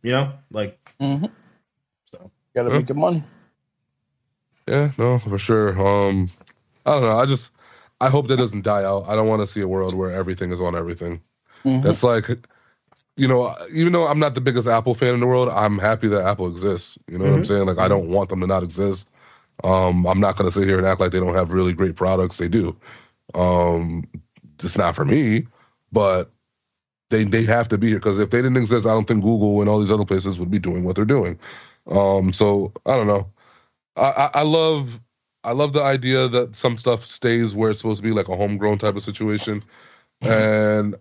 [0.00, 1.26] you know, like mm-hmm.
[2.12, 3.22] so gotta make good money.
[4.68, 5.70] Yeah, no, for sure.
[5.80, 6.30] Um,
[6.84, 7.18] I don't know.
[7.18, 7.52] I just
[8.00, 9.08] I hope that doesn't die out.
[9.08, 11.20] I don't want to see a world where everything is on everything.
[11.64, 11.82] Mm-hmm.
[11.82, 12.28] That's like,
[13.16, 16.06] you know, even though I'm not the biggest Apple fan in the world, I'm happy
[16.08, 16.98] that Apple exists.
[17.08, 17.30] You know mm-hmm.
[17.30, 17.54] what I'm mm-hmm.
[17.54, 17.66] saying?
[17.66, 19.08] Like, I don't want them to not exist.
[19.64, 22.36] Um, I'm not gonna sit here and act like they don't have really great products.
[22.36, 22.76] They do.
[23.34, 24.04] Um,
[24.62, 25.46] it's not for me,
[25.90, 26.30] but
[27.10, 29.60] they they have to be here because if they didn't exist, I don't think Google
[29.60, 31.38] and all these other places would be doing what they're doing.
[31.88, 33.28] Um, so I don't know.
[33.98, 35.00] I, I, love
[35.44, 38.36] I love the idea that some stuff stays where it's supposed to be, like a
[38.36, 39.62] homegrown type of situation.
[40.24, 40.96] And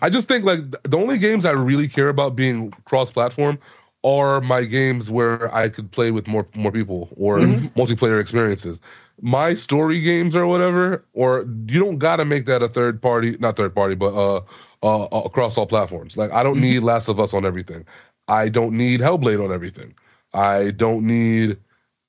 [0.00, 3.58] I just think like the only games I really care about being cross-platform
[4.04, 7.66] are my games where I could play with more more people or Mm-hmm.
[7.76, 8.80] multiplayer experiences.
[9.20, 13.56] My story games or whatever, or you don't gotta make that a third party, not
[13.56, 14.40] third party, but uh,
[14.82, 16.16] uh across all platforms.
[16.16, 16.60] Like I don't Mm-hmm.
[16.60, 17.84] need Last of Us on everything.
[18.28, 19.94] I don't need Hellblade on everything.
[20.34, 21.56] I don't need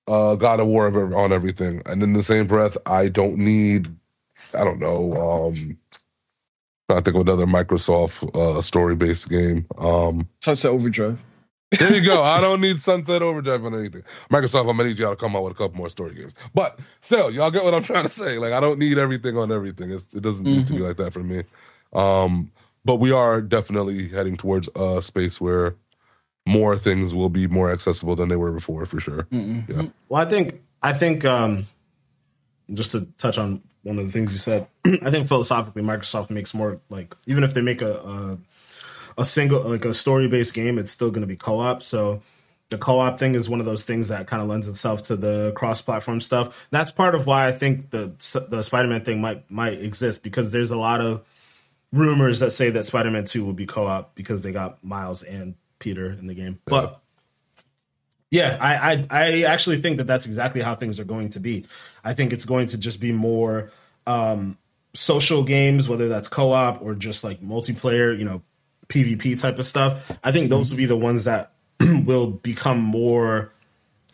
[0.10, 1.82] uh God of War on everything.
[1.86, 3.88] And in the same breath, I don't need
[4.53, 5.78] I don't know, um
[6.89, 9.66] trying to think of another Microsoft uh story based game.
[9.78, 11.24] Um Sunset Overdrive.
[11.78, 12.24] there you go.
[12.36, 14.03] I don't need Sunset Overdrive on anything.
[14.32, 16.34] Microsoft, I'm gonna need y'all to come out with a couple more story games.
[16.53, 18.39] But still, y'all get what I'm trying to say.
[18.39, 19.91] Like, I don't need everything on everything.
[19.91, 21.43] It's, it doesn't need to be like that for me.
[21.93, 22.51] Um,
[22.86, 25.76] but we are definitely heading towards a space where
[26.50, 29.28] more things will be more accessible than they were before, for sure.
[29.32, 29.84] Yeah.
[30.10, 31.68] Well, I think I think um,
[32.72, 36.54] just to touch on one of the things you said, I think philosophically, Microsoft makes
[36.54, 38.38] more like even if they make a a,
[39.20, 41.84] a single like a story based game, it's still going to be co op.
[41.84, 42.22] So
[42.70, 45.16] the co op thing is one of those things that kind of lends itself to
[45.16, 46.68] the cross platform stuff.
[46.72, 48.12] That's part of why I think the
[48.50, 51.24] the Spider Man thing might might exist because there's a lot of
[51.91, 55.22] rumors that say that Spider Man Two will be co op because they got Miles
[55.22, 57.01] and Peter in the game, but.
[58.32, 61.65] Yeah, I, I I actually think that that's exactly how things are going to be.
[62.03, 63.71] I think it's going to just be more
[64.05, 64.55] um,
[64.93, 68.43] social games, whether that's co-op or just like multiplayer, you know,
[68.88, 70.11] PvP type of stuff.
[70.23, 73.51] I think those will be the ones that will become more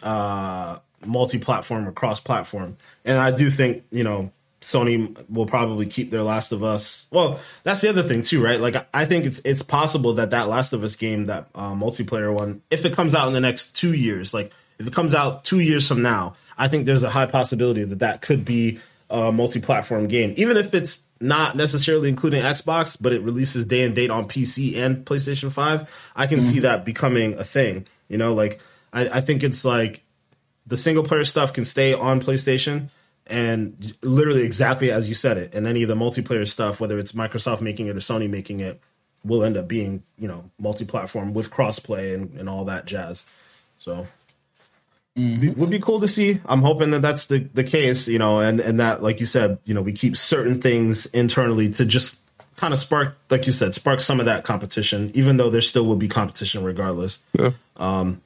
[0.03, 2.77] uh, multi-platform or cross-platform.
[3.03, 4.31] And I do think you know
[4.65, 7.05] Sony will probably keep their Last of Us.
[7.11, 8.59] Well, that's the other thing too, right?
[8.59, 12.33] Like I- think it's it's possible that that Last of Us game, that uh, multiplayer
[12.33, 15.45] one, if it comes out in the next two years, like if it comes out
[15.45, 19.31] two years from now, I think there's a high possibility that that could be a
[19.31, 24.09] multi-platform game, even if it's not necessarily including Xbox, but it releases day and date
[24.09, 25.87] on PC and PlayStation Five.
[26.15, 27.85] I can see that becoming a thing.
[28.09, 28.59] You know, like
[28.91, 30.03] I, I think it's like
[30.65, 32.89] the single player stuff can stay on PlayStation
[33.27, 35.53] and literally exactly as you said it.
[35.53, 38.79] And any of the multiplayer stuff, whether it's Microsoft making it or Sony making it,
[39.23, 43.25] will end up being, you know, multi platform with crossplay and, and all that jazz.
[43.79, 44.07] So
[45.15, 46.39] be- would be cool to see.
[46.45, 49.57] I'm hoping that that's the, the case, you know, and, and that, like you said,
[49.65, 52.19] you know, we keep certain things internally to just
[52.57, 55.85] kind of spark, like you said, spark some of that competition, even though there still
[55.85, 57.23] will be competition regardless.
[57.37, 57.51] Yeah.
[57.77, 58.21] um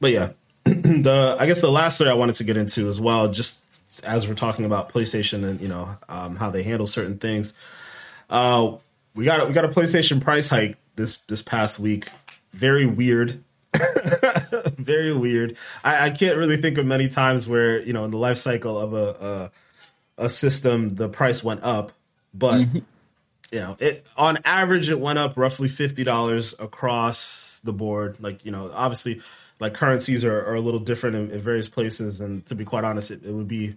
[0.00, 0.30] But yeah,
[0.64, 3.58] the I guess the last story I wanted to get into as well, just
[4.00, 7.54] as we're talking about PlayStation and you know um, how they handle certain things.
[8.30, 8.76] Uh,
[9.14, 12.08] we got a, we got a PlayStation price hike this this past week.
[12.52, 13.42] Very weird.
[14.76, 15.56] Very weird.
[15.82, 18.78] I, I can't really think of many times where you know in the life cycle
[18.78, 19.50] of a
[20.18, 21.92] a, a system the price went up,
[22.34, 22.82] but you
[23.52, 28.16] know it on average it went up roughly fifty dollars across the board.
[28.20, 29.22] Like you know obviously
[29.60, 32.84] like currencies are, are a little different in, in various places, and to be quite
[32.84, 33.76] honest, it, it would be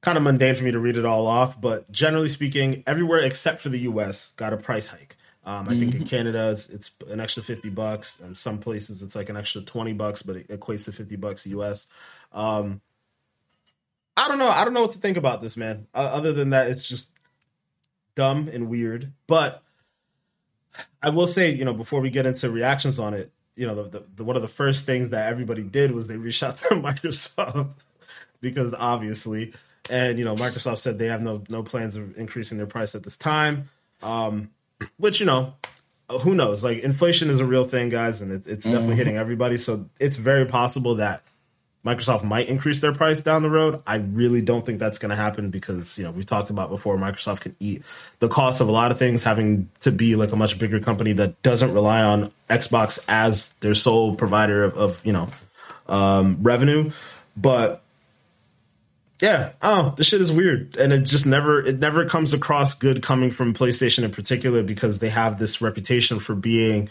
[0.00, 1.60] kind of mundane for me to read it all off.
[1.60, 4.32] But generally speaking, everywhere except for the U.S.
[4.36, 5.16] got a price hike.
[5.42, 8.20] Um, I think in Canada it's, it's an extra fifty bucks.
[8.20, 11.46] In some places it's like an extra twenty bucks, but it equates to fifty bucks
[11.46, 11.86] U.S.
[12.32, 12.82] Um,
[14.16, 14.48] I don't know.
[14.48, 15.86] I don't know what to think about this, man.
[15.94, 17.10] Uh, other than that, it's just
[18.14, 19.12] dumb and weird.
[19.26, 19.62] But
[21.02, 24.00] I will say, you know, before we get into reactions on it, you know, the,
[24.00, 26.68] the, the one of the first things that everybody did was they reached out to
[26.74, 27.72] Microsoft
[28.40, 29.52] because obviously,
[29.90, 33.02] and you know, Microsoft said they have no no plans of increasing their price at
[33.02, 33.68] this time.
[34.02, 34.50] Um,
[34.96, 35.54] which you know,
[36.20, 36.64] who knows?
[36.64, 39.58] Like inflation is a real thing, guys, and it, it's definitely hitting everybody.
[39.58, 41.22] So it's very possible that
[41.84, 43.82] Microsoft might increase their price down the road.
[43.86, 46.96] I really don't think that's going to happen because you know we've talked about before.
[46.98, 47.82] Microsoft can eat
[48.18, 51.12] the cost of a lot of things, having to be like a much bigger company
[51.14, 55.28] that doesn't rely on Xbox as their sole provider of, of you know
[55.88, 56.90] um, revenue.
[57.36, 57.82] But
[59.20, 63.02] yeah, oh, this shit is weird, and it just never it never comes across good
[63.02, 66.88] coming from PlayStation in particular because they have this reputation for being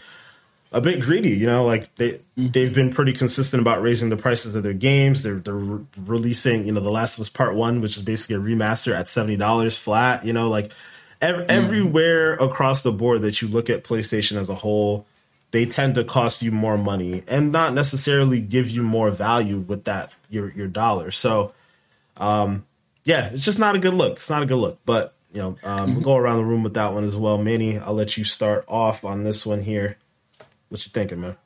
[0.70, 1.30] a bit greedy.
[1.30, 2.50] You know, like they mm-hmm.
[2.52, 5.24] they've been pretty consistent about raising the prices of their games.
[5.24, 8.36] They're they're re- releasing you know the Last of Us Part One, which is basically
[8.36, 10.24] a remaster at seventy dollars flat.
[10.24, 10.72] You know, like
[11.20, 11.50] ev- mm-hmm.
[11.50, 15.04] everywhere across the board that you look at PlayStation as a whole,
[15.50, 19.82] they tend to cost you more money and not necessarily give you more value with
[19.84, 21.10] that your your dollar.
[21.10, 21.54] So
[23.04, 24.14] yeah, it's just not a good look.
[24.14, 24.78] It's not a good look.
[24.84, 27.38] But you know, um, we'll go around the room with that one as well.
[27.38, 29.96] Manny, I'll let you start off on this one here.
[30.68, 31.36] What you thinking, man?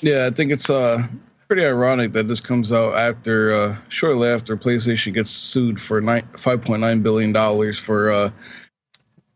[0.00, 1.02] Yeah, I think it's uh
[1.48, 6.02] pretty ironic that this comes out after uh, shortly after PlayStation gets sued for
[6.36, 8.30] five point nine billion dollars for uh,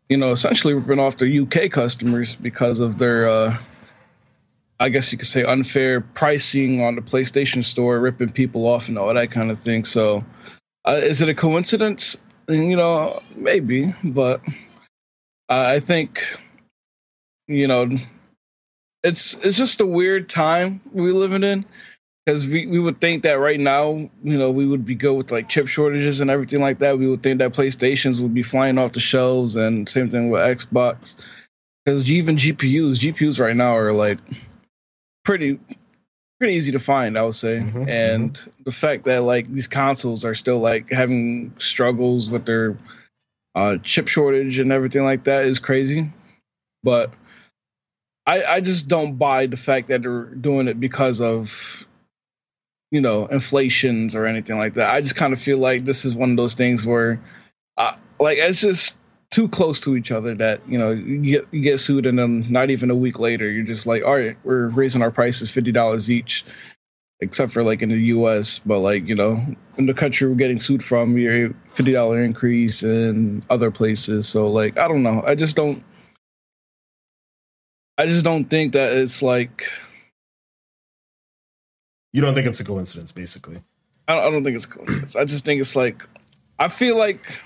[0.09, 3.55] you know essentially ripping off their UK customers because of their uh,
[4.79, 8.97] I guess you could say unfair pricing on the PlayStation Store, ripping people off and
[8.97, 9.83] all that kind of thing.
[9.83, 10.23] So,
[10.89, 12.21] uh, is it a coincidence?
[12.47, 14.41] You know, maybe, but
[15.47, 16.23] I think
[17.47, 17.89] you know
[19.03, 21.63] it's it's just a weird time we're living in
[22.25, 25.31] because we, we would think that right now, you know, we would be good with
[25.31, 26.97] like chip shortages and everything like that.
[26.97, 30.41] We would think that PlayStations would be flying off the shelves, and same thing with
[30.41, 31.23] Xbox.
[31.85, 34.19] Because even GPUs, GPUs right now are like
[35.23, 35.59] pretty
[36.39, 37.57] pretty easy to find, I would say.
[37.57, 38.49] Mm-hmm, and mm-hmm.
[38.63, 42.77] the fact that like these consoles are still like having struggles with their
[43.55, 46.11] uh, chip shortage and everything like that is crazy.
[46.83, 47.13] But
[48.25, 51.85] I, I just don't buy the fact that they're doing it because of
[52.91, 54.93] you know inflations or anything like that.
[54.93, 57.19] I just kind of feel like this is one of those things where,
[57.77, 58.98] uh, like, it's just
[59.31, 62.45] too close to each other that you know you get you get sued and then
[62.49, 65.71] not even a week later you're just like, all right, we're raising our prices fifty
[65.71, 66.43] dollars each,
[67.19, 68.59] except for like in the U.S.
[68.59, 69.43] But like you know
[69.77, 74.27] in the country we're getting sued from, you're fifty dollar increase in other places.
[74.27, 75.83] So like I don't know, I just don't.
[77.97, 79.69] I just don't think that it's like
[82.13, 83.61] you don't think it's a coincidence, basically.
[84.07, 85.15] I don't, I don't think it's a coincidence.
[85.15, 86.07] I just think it's like
[86.57, 87.39] I feel like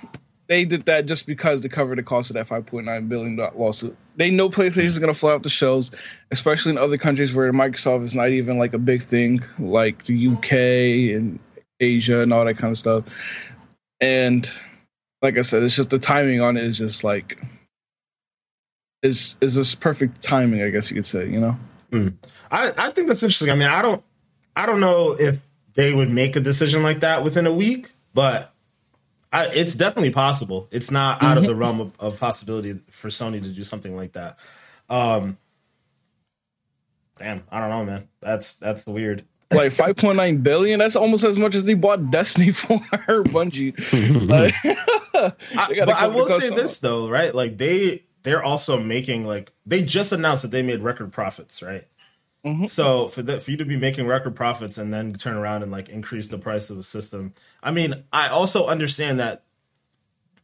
[0.48, 3.96] they did that just because to cover the cost of that 5.9 billion lawsuit.
[4.18, 5.92] They know PlayStation is going to fly off the shelves,
[6.32, 10.28] especially in other countries where Microsoft is not even like a big thing, like the
[10.28, 11.40] UK and
[11.80, 13.54] Asia and all that kind of stuff.
[14.02, 14.50] And
[15.22, 17.42] like I said, it's just the timing on it is just like
[19.02, 21.58] is is this perfect timing, I guess you could say, you know?
[21.92, 22.14] Mm.
[22.52, 23.50] I, I think that's interesting.
[23.50, 24.04] I mean, I don't
[24.56, 25.40] I don't know if
[25.74, 28.53] they would make a decision like that within a week, but
[29.34, 30.68] I, it's definitely possible.
[30.70, 31.60] It's not out of the mm-hmm.
[31.60, 34.38] realm of, of, possibility for Sony to do something like that.
[34.90, 35.40] Um,
[37.18, 38.08] damn, I don't know, man.
[38.22, 39.24] That's that's weird.
[39.52, 40.80] Like five point nine billion.
[40.80, 43.78] That's almost as much as they bought Destiny for Bungie.
[44.28, 44.56] like,
[45.56, 47.36] I, but I will say this though, right?
[47.36, 51.86] Like they they're also making like they just announced that they made record profits, right?
[52.46, 52.66] Mm-hmm.
[52.66, 55.72] So for that for you to be making record profits and then turn around and
[55.72, 59.44] like increase the price of a system, I mean, I also understand that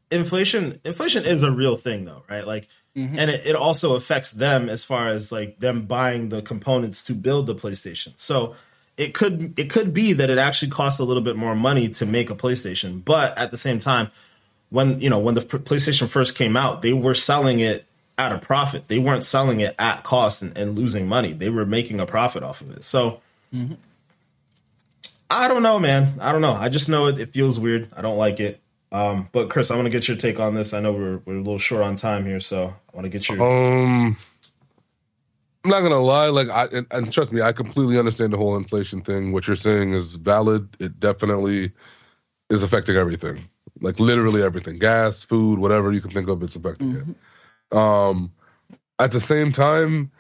[0.10, 2.48] inflation inflation is a real thing though, right?
[2.48, 3.20] Like, mm-hmm.
[3.20, 7.14] and it, it also affects them as far as like them buying the components to
[7.14, 8.14] build the PlayStation.
[8.18, 8.56] So
[8.96, 12.06] it could it could be that it actually costs a little bit more money to
[12.06, 14.10] make a PlayStation, but at the same time,
[14.70, 17.86] when you know when the PlayStation first came out, they were selling it
[18.20, 18.90] at a profit.
[18.90, 21.32] They weren't selling it at cost and, and losing money.
[21.32, 22.84] They were making a profit off of it.
[22.84, 23.22] So
[23.56, 23.76] mm-hmm.
[25.32, 26.16] I don't know, man.
[26.20, 26.52] I don't know.
[26.52, 27.88] I just know it, it feels weird.
[27.96, 28.60] I don't like it.
[28.92, 30.74] Um, but Chris, I want to get your take on this.
[30.74, 33.30] I know we're we're a little short on time here, so I want to get
[33.30, 33.42] your.
[33.42, 34.18] Um,
[35.64, 36.28] I'm not gonna lie.
[36.28, 39.32] Like, I and, and trust me, I completely understand the whole inflation thing.
[39.32, 40.68] What you're saying is valid.
[40.80, 41.72] It definitely
[42.50, 43.48] is affecting everything.
[43.80, 47.12] Like literally everything, gas, food, whatever you can think of, it's affecting mm-hmm.
[47.12, 47.18] it.
[47.72, 48.32] Um,
[48.98, 50.12] at the same time,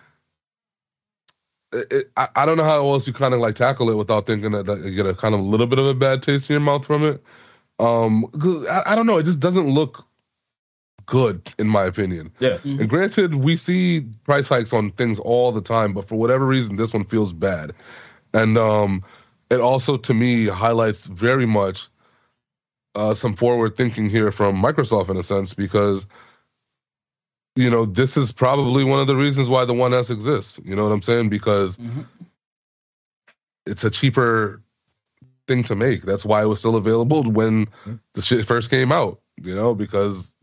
[1.74, 4.26] it, it, I, I, don't know how else you kind of like tackle it without
[4.26, 6.50] thinking that, that, you get a kind of a little bit of a bad taste
[6.50, 7.24] in your mouth from it.
[7.80, 8.26] Um,
[8.70, 9.18] I, I, don't know.
[9.18, 10.06] It just doesn't look
[11.06, 12.32] good, in my opinion.
[12.40, 12.58] Yeah.
[12.58, 12.82] Mm-hmm.
[12.82, 16.76] And granted, we see price hikes on things all the time, but for whatever reason,
[16.76, 17.74] this one feels bad.
[18.34, 19.02] And um,
[19.50, 21.90] it also, to me, highlights very much
[22.96, 26.08] uh, some forward thinking here from Microsoft in a sense, because
[27.60, 30.62] you know, this is probably one of the reasons why the 1S exists.
[30.64, 31.28] You know what I'm saying?
[31.28, 32.04] Because mm-hmm.
[33.66, 34.64] it's a cheaper
[35.46, 36.04] thing to make.
[36.04, 37.96] That's why it was still available when mm-hmm.
[38.14, 40.34] the shit first came out, you know, because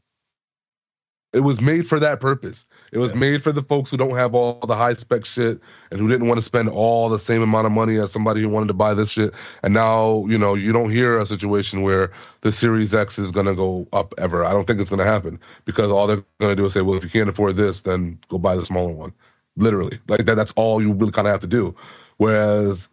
[1.33, 2.65] it was made for that purpose.
[2.93, 3.19] It was yeah.
[3.19, 5.61] made for the folks who don't have all the high spec shit
[5.91, 8.49] and who didn't want to spend all the same amount of money as somebody who
[8.49, 9.35] wanted to buy this shit.
[9.63, 12.11] And now, you know, you don't hear a situation where
[12.41, 14.45] the Series X is going to go up ever.
[14.45, 16.81] I don't think it's going to happen because all they're going to do is say,
[16.81, 19.13] well, if you can't afford this, then go buy the smaller one.
[19.57, 19.99] Literally.
[20.09, 21.75] Like that, that's all you really kind of have to do.
[22.19, 22.89] Whereas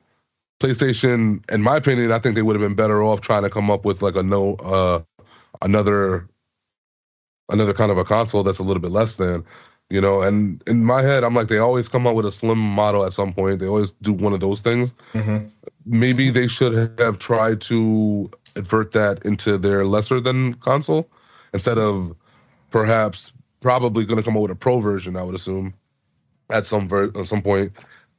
[0.60, 3.72] PlayStation, in my opinion, I think they would have been better off trying to come
[3.72, 5.02] up with like a no, uh,
[5.62, 6.28] another
[7.50, 9.44] another kind of a console that's a little bit less than
[9.90, 12.58] you know and in my head i'm like they always come out with a slim
[12.58, 13.60] model at some point.
[13.60, 14.94] They always do one of those things.
[15.14, 15.48] Mm-hmm.
[15.86, 21.10] maybe they should have tried to advert that into their lesser than console
[21.54, 22.16] instead of
[22.72, 25.74] perhaps probably going to come out with a pro version i would assume
[26.50, 27.72] at some ver- at some point.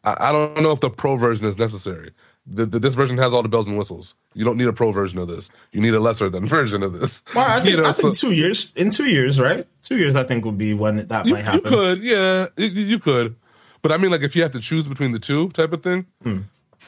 [0.05, 2.11] I, I don't know if the pro version is necessary
[2.47, 4.15] the, the, this version has all the bells and whistles.
[4.35, 5.51] You don't need a pro version of this.
[5.73, 7.23] You need a lesser than version of this.
[7.35, 9.67] Well, I think, you know, I think two years in two years, right?
[9.83, 11.65] Two years, I think would be when that you, might happen.
[11.65, 13.37] You could, yeah, you, you could.
[13.83, 16.07] But I mean, like, if you have to choose between the two, type of thing,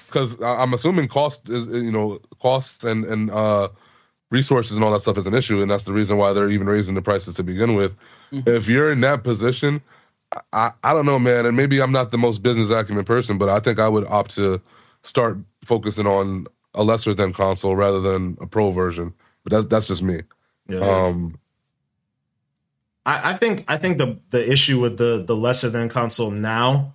[0.07, 0.45] because Hmm.
[0.45, 3.69] I'm assuming cost is, you know, costs and and uh,
[4.31, 6.67] resources and all that stuff is an issue, and that's the reason why they're even
[6.67, 7.95] raising the prices to begin with.
[8.33, 9.81] If you're in that position,
[10.53, 13.49] I, I don't know, man, and maybe I'm not the most business acumen person, but
[13.49, 14.61] I think I would opt to
[15.07, 19.15] start focusing on a lesser than console rather than a pro version.
[19.45, 20.21] But that's that's just me.
[20.69, 20.81] Yeah.
[20.81, 21.39] Um,
[23.05, 26.95] I, I think I think the the issue with the the lesser than console now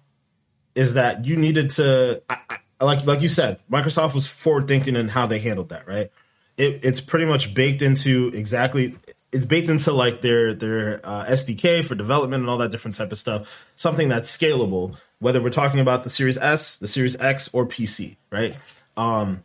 [0.76, 4.96] is that you needed to I, I, like like you said, Microsoft was forward thinking
[4.96, 6.12] in how they handled that, right?
[6.58, 8.96] It, it's pretty much baked into exactly
[9.32, 13.12] it's baked into like their their uh, SDK for development and all that different type
[13.12, 13.66] of stuff.
[13.76, 18.18] Something that's scalable, whether we're talking about the Series S, the Series X, or PC,
[18.30, 18.56] right?
[18.98, 19.44] Um,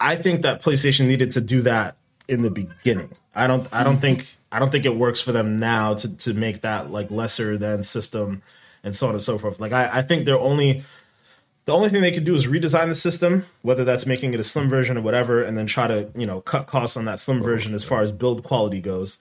[0.00, 1.96] I think that PlayStation needed to do that
[2.28, 3.10] in the beginning.
[3.34, 6.34] I don't I don't think I don't think it works for them now to to
[6.34, 8.42] make that like lesser than system
[8.82, 9.60] and so on and so forth.
[9.60, 10.84] Like I, I think they're only
[11.64, 14.44] the only thing they could do is redesign the system, whether that's making it a
[14.44, 17.42] slim version or whatever, and then try to, you know, cut costs on that slim
[17.42, 19.18] version as far as build quality goes.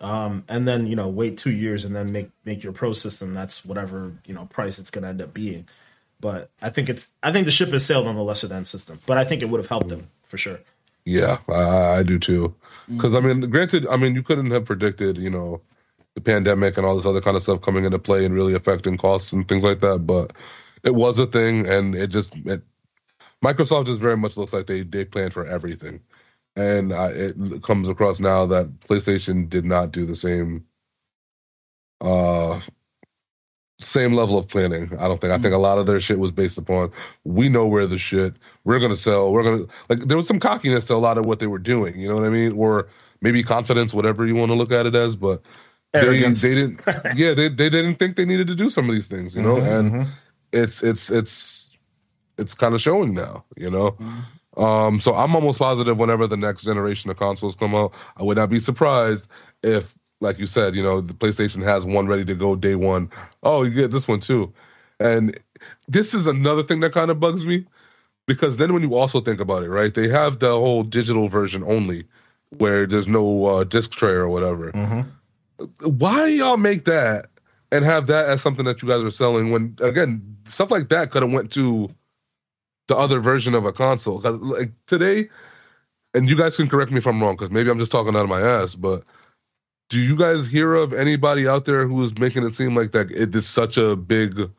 [0.00, 3.34] Um, and then, you know, wait two years and then make make your pro system
[3.34, 5.68] that's whatever, you know, price it's gonna end up being.
[6.20, 8.98] But I think it's I think the ship has sailed on the lesser than system.
[9.06, 10.58] But I think it would have helped them for sure.
[11.04, 12.54] Yeah, I, I do too.
[12.88, 15.60] Because I mean, granted, I mean, you couldn't have predicted, you know,
[16.14, 18.96] the pandemic and all this other kind of stuff coming into play and really affecting
[18.96, 20.00] costs and things like that.
[20.06, 20.32] But
[20.84, 22.62] it was a thing, and it just it,
[23.44, 26.00] Microsoft just very much looks like they they planned for everything,
[26.56, 30.64] and uh, it comes across now that PlayStation did not do the same.
[32.00, 32.60] Uh,
[33.78, 34.90] same level of planning.
[34.98, 35.32] I don't think.
[35.32, 36.90] I think a lot of their shit was based upon
[37.24, 39.32] we know where the shit we're gonna sell.
[39.32, 41.98] We're gonna like there was some cockiness to a lot of what they were doing.
[41.98, 42.52] You know what I mean?
[42.56, 42.88] Or
[43.20, 45.16] maybe confidence, whatever you want to look at it as.
[45.16, 45.42] But
[45.92, 46.42] they Arrogance.
[46.42, 46.80] they didn't.
[47.16, 49.34] yeah, they they didn't think they needed to do some of these things.
[49.34, 50.08] You know, Mhm, and mhm.
[50.52, 51.76] It's it's it's
[52.38, 53.44] it's kind of showing now.
[53.56, 53.96] You know.
[54.56, 58.36] Um, so I'm almost positive whenever the next generation of consoles come out, I would
[58.36, 59.26] not be surprised
[59.62, 63.10] if, like you said, you know, the PlayStation has one ready to go day one.
[63.42, 64.52] Oh, you get this one too.
[65.00, 65.38] And
[65.88, 67.64] this is another thing that kind of bugs me
[68.26, 69.94] because then when you also think about it, right?
[69.94, 72.04] They have the whole digital version only
[72.58, 74.70] where there's no uh, disc tray or whatever.
[74.72, 75.06] Mhm.
[75.80, 77.26] Why y'all make that
[77.72, 81.10] and have that as something that you guys are selling when again stuff like that
[81.10, 81.90] could have went to
[82.86, 84.20] the other version of a console.
[84.20, 85.28] Like today
[86.14, 88.22] and you guys can correct me if i'm wrong because maybe i'm just talking out
[88.22, 89.02] of my ass but
[89.92, 93.34] do you guys hear of anybody out there who's making it seem like that it
[93.34, 94.50] is such a big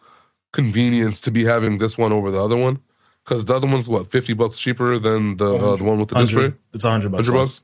[0.52, 2.80] convenience to be having this one over the other one?
[3.26, 6.16] Because the other one's what 50 bucks cheaper than the uh, the one with the
[6.20, 7.28] disc 100 It's a hundred bucks.
[7.28, 7.64] 100 bucks?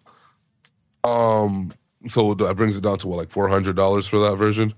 [1.04, 1.72] Um
[2.08, 4.74] so that brings it down to what like $400 for that version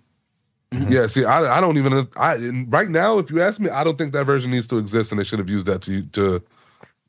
[0.90, 2.36] yeah see I, I don't even i
[2.70, 5.20] right now if you ask me i don't think that version needs to exist and
[5.20, 6.42] they should have used that to to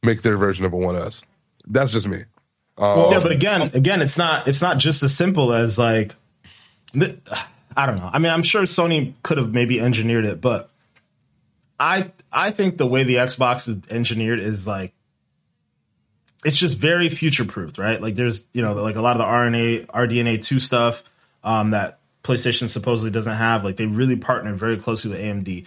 [0.02, 1.22] make their version of a 1s
[1.68, 2.24] that's just me
[2.78, 6.14] um, yeah, but again, again, it's not it's not just as simple as like
[7.76, 8.10] I don't know.
[8.12, 10.70] I mean, I'm sure Sony could have maybe engineered it, but
[11.78, 14.94] I I think the way the Xbox is engineered is like
[16.44, 18.00] it's just very future proofed, right?
[18.00, 21.04] Like there's you know like a lot of the RNA RDNA two stuff
[21.44, 23.64] um, that PlayStation supposedly doesn't have.
[23.64, 25.66] Like they really partnered very closely with AMD.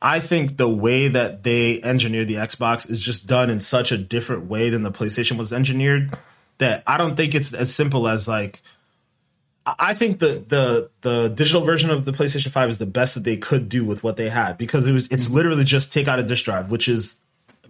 [0.00, 3.98] I think the way that they engineered the Xbox is just done in such a
[3.98, 6.18] different way than the PlayStation was engineered
[6.58, 8.62] that I don't think it's as simple as like
[9.64, 13.22] I think the the the digital version of the PlayStation 5 is the best that
[13.22, 15.34] they could do with what they had because it was it's mm-hmm.
[15.34, 17.16] literally just take out a disk drive, which is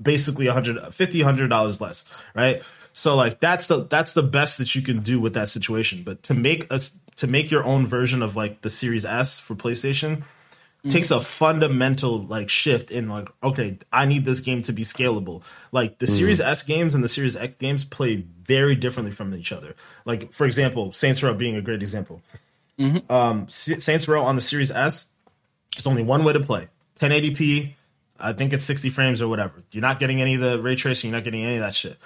[0.01, 2.63] basically 100 50 100 dollars less, right?
[2.93, 6.03] So like that's the that's the best that you can do with that situation.
[6.05, 9.55] But to make us to make your own version of like the Series S for
[9.55, 10.25] PlayStation
[10.89, 15.43] takes a fundamental like shift in like okay i need this game to be scalable.
[15.71, 19.53] Like the series s games and the series x games play very differently from each
[19.53, 19.77] other.
[20.05, 22.23] Like for example saints row being a great example.
[23.09, 25.09] Um saints row on the series s
[25.77, 26.69] there's only one way to play.
[26.99, 27.75] 1080p
[28.19, 29.63] i think it's 60 frames or whatever.
[29.71, 31.97] You're not getting any of the ray tracing you're not getting any of that shit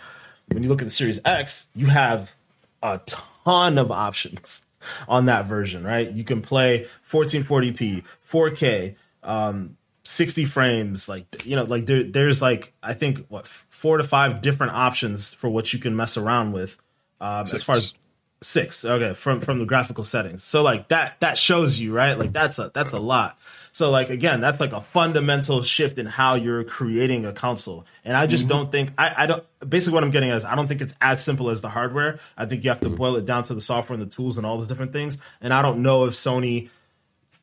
[0.49, 2.35] when you look at the series x you have
[2.83, 4.67] a ton of options
[5.09, 6.11] on that version, right?
[6.11, 12.73] You can play 1440p, 4K, um, 60 frames, like you know, like there, there's like
[12.83, 16.79] I think what four to five different options for what you can mess around with.
[17.21, 17.95] Um, as far as
[18.41, 18.85] six.
[18.85, 20.45] Okay, from from the graphical settings.
[20.45, 22.17] So like that that shows you right.
[22.17, 23.37] Like that's a that's a lot.
[23.77, 27.85] So like again, that's like a fundamental shift in how you're creating a console.
[28.07, 28.57] And I just mm-hmm.
[28.57, 30.95] don't think I, I don't basically what I'm getting at is I don't think it's
[30.99, 32.19] as simple as the hardware.
[32.39, 32.95] I think you have to mm-hmm.
[32.95, 35.19] boil it down to the software and the tools and all the different things.
[35.43, 36.71] And I don't know if Sony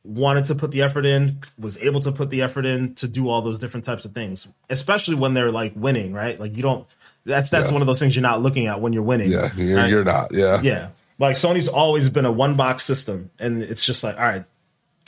[0.03, 3.29] wanted to put the effort in, was able to put the effort in to do
[3.29, 6.39] all those different types of things, especially when they're like winning, right?
[6.39, 6.87] Like you don't.
[7.25, 7.73] That's that's yeah.
[7.73, 9.29] one of those things you're not looking at when you're winning.
[9.29, 9.87] Yeah, you're, right?
[9.87, 10.33] you're not.
[10.33, 10.89] Yeah, yeah.
[11.19, 14.45] Like Sony's always been a one box system, and it's just like, all right,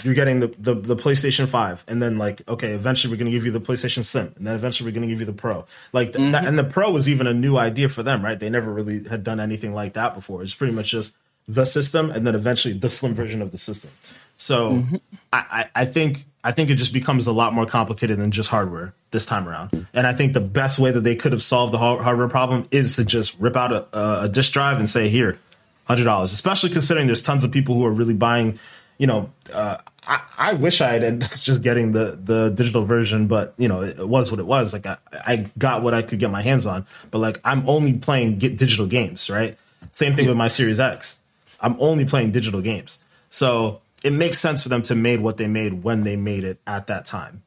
[0.04, 3.32] you're getting the, the, the PlayStation Five, and then like, okay, eventually we're going to
[3.32, 5.66] give you the PlayStation Slim, and then eventually we're going to give you the Pro.
[5.94, 6.32] Like, mm-hmm.
[6.32, 8.40] that, and the Pro was even a new idea for them, right?
[8.40, 10.44] They never really had done anything like that before.
[10.44, 11.16] It's pretty much just
[11.48, 13.92] the system, and then eventually the slim version of the system.
[14.38, 14.96] So mm-hmm.
[15.32, 18.94] I, I think I think it just becomes a lot more complicated than just hardware
[19.12, 19.88] this time around.
[19.94, 22.98] And I think the best way that they could have solved the hardware problem is
[22.98, 25.40] to just rip out a, a disk drive and say, here,
[25.86, 26.34] hundred dollars.
[26.34, 28.60] Especially considering there's tons of people who are really buying.
[28.98, 29.78] You know, uh,
[30.08, 34.08] I, I, wish I had just getting the the digital version, but you know, it,
[34.08, 34.72] was what it was.
[34.72, 37.94] Like I, I got what I could get my hands on, but like I'm only
[37.94, 39.58] playing get digital games, right?
[39.92, 41.20] Same thing with my Series X.
[41.62, 43.00] I'm only playing digital games.
[43.30, 46.60] So it makes sense for them to made what they made when they made it
[46.68, 47.44] at that time.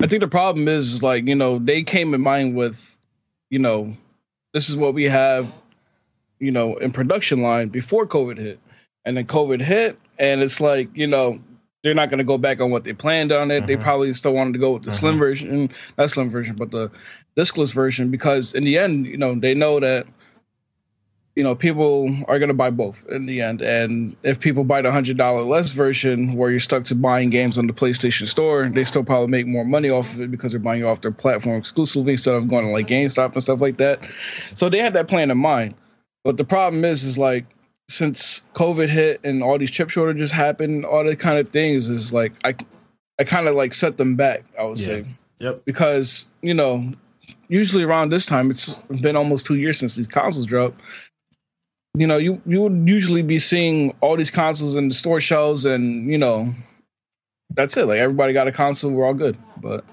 [0.00, 2.98] I think the problem is like, you know, they came in mind with,
[3.48, 3.96] you know,
[4.52, 5.50] this is what we have,
[6.40, 8.58] you know, in production line before COVID hit.
[9.04, 11.38] And then COVID hit, and it's like, you know,
[11.82, 13.58] they're not going to go back on what they planned on it.
[13.58, 13.66] Mm-hmm.
[13.66, 14.98] They probably still wanted to go with the mm-hmm.
[14.98, 16.90] slim version, not slim version, but the
[17.36, 20.06] discless version, because in the end, you know, they know that
[21.36, 23.60] you know, people are going to buy both in the end.
[23.60, 27.58] And if people buy the hundred dollar less version, where you're stuck to buying games
[27.58, 30.60] on the PlayStation Store, they still probably make more money off of it because they're
[30.60, 33.78] buying you off their platform exclusively instead of going to like GameStop and stuff like
[33.78, 34.04] that.
[34.54, 35.74] So they had that plan in mind.
[36.22, 37.44] But the problem is, is like
[37.88, 42.12] since COVID hit and all these chip shortages happened, all the kind of things is
[42.12, 42.54] like I,
[43.18, 44.44] I kind of like set them back.
[44.58, 44.86] I would yeah.
[44.86, 45.06] say,
[45.38, 46.90] yep, because you know
[47.48, 50.80] usually around this time it's been almost two years since these consoles dropped
[51.96, 55.64] you know, you you would usually be seeing all these consoles in the store shelves,
[55.64, 56.52] and you know,
[57.50, 57.86] that's it.
[57.86, 59.38] Like everybody got a console, we're all good.
[59.58, 59.84] But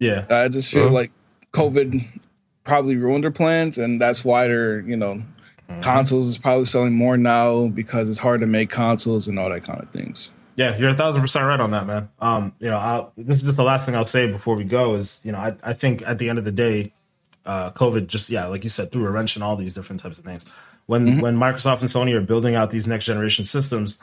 [0.00, 0.94] yeah, I just feel uh-huh.
[0.94, 1.12] like
[1.52, 2.20] COVID
[2.64, 5.22] probably ruined their plans, and that's why they're you know,
[5.72, 5.80] mm-hmm.
[5.80, 9.64] consoles is probably selling more now because it's hard to make consoles and all that
[9.64, 10.32] kind of things.
[10.56, 12.10] Yeah, you're a thousand percent right on that, man.
[12.20, 14.94] Um, you know, I'll, this is just the last thing I'll say before we go
[14.94, 16.92] is, you know, I, I think at the end of the day,
[17.46, 20.18] uh, COVID just, yeah, like you said, threw a wrench in all these different types
[20.18, 20.44] of things
[20.86, 21.20] when mm-hmm.
[21.20, 23.98] when Microsoft and Sony are building out these next generation systems,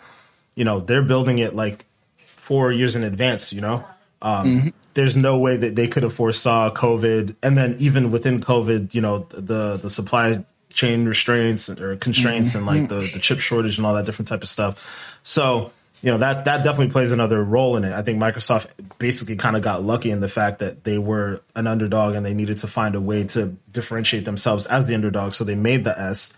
[0.56, 1.86] you know, they're building it like
[2.26, 3.54] four years in advance.
[3.54, 3.86] You know,
[4.22, 4.68] um, mm-hmm.
[4.94, 9.02] there's no way that they could have foresaw COVID, and then even within COVID, you
[9.02, 12.68] know, the the supply chain restraints or constraints mm-hmm.
[12.68, 15.20] and like the the chip shortage and all that different type of stuff.
[15.24, 17.94] So you know that that definitely plays another role in it.
[17.94, 18.68] I think Microsoft
[19.00, 22.34] basically kind of got lucky in the fact that they were an underdog and they
[22.34, 25.34] needed to find a way to differentiate themselves as the underdog.
[25.34, 26.34] So they made the S,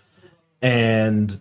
[0.61, 1.39] and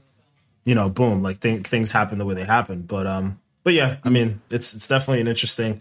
[0.65, 2.83] you know, boom, like th- things happen the way they happen.
[2.83, 5.81] But um, but yeah, I mean, it's it's definitely an interesting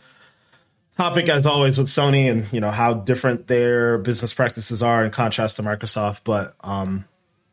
[0.99, 5.11] topic as always with Sony and you know how different their business practices are in
[5.11, 6.21] contrast to Microsoft.
[6.25, 7.05] But um,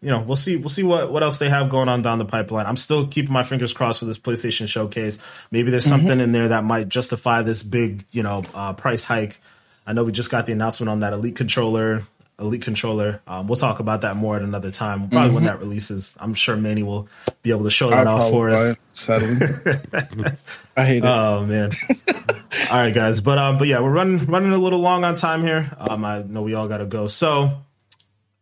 [0.02, 2.24] you know, we'll see we'll see what what else they have going on down the
[2.24, 2.66] pipeline.
[2.66, 5.20] I'm still keeping my fingers crossed for this PlayStation showcase.
[5.52, 5.90] Maybe there's mm-hmm.
[5.90, 9.40] something in there that might justify this big you know uh, price hike.
[9.86, 12.02] I know we just got the announcement on that Elite controller
[12.38, 13.22] Elite controller.
[13.26, 15.08] Um, we'll talk about that more at another time.
[15.08, 15.34] Probably mm-hmm.
[15.34, 16.14] when that releases.
[16.20, 17.08] I'm sure Manny will
[17.40, 18.76] be able to show that off for us.
[20.76, 21.04] I hate it.
[21.04, 21.70] Oh man.
[22.70, 23.22] all right, guys.
[23.22, 25.74] But um, but yeah, we're running running a little long on time here.
[25.78, 27.06] Um, I know we all got to go.
[27.06, 27.62] So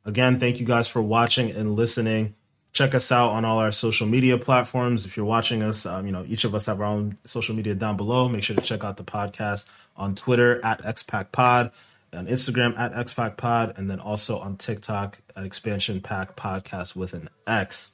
[0.05, 2.35] again, thank you guys for watching and listening.
[2.73, 5.07] Check us out on all our social media platforms.
[5.07, 7.77] If you're watching us, um, you know each of us have our own social media
[7.77, 8.29] down below.
[8.29, 11.71] Make sure to check out the podcast on Twitter at XPack Pod
[12.15, 17.15] on Instagram at XPack Pod, and then also on TikTok at Expansion Pack Podcast with
[17.15, 17.91] an X.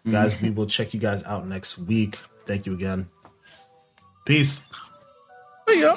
[0.00, 0.12] Mm-hmm.
[0.12, 2.16] Guys, we will check you guys out next week.
[2.46, 3.08] Thank you again.
[4.24, 4.64] Peace.
[5.66, 5.94] There.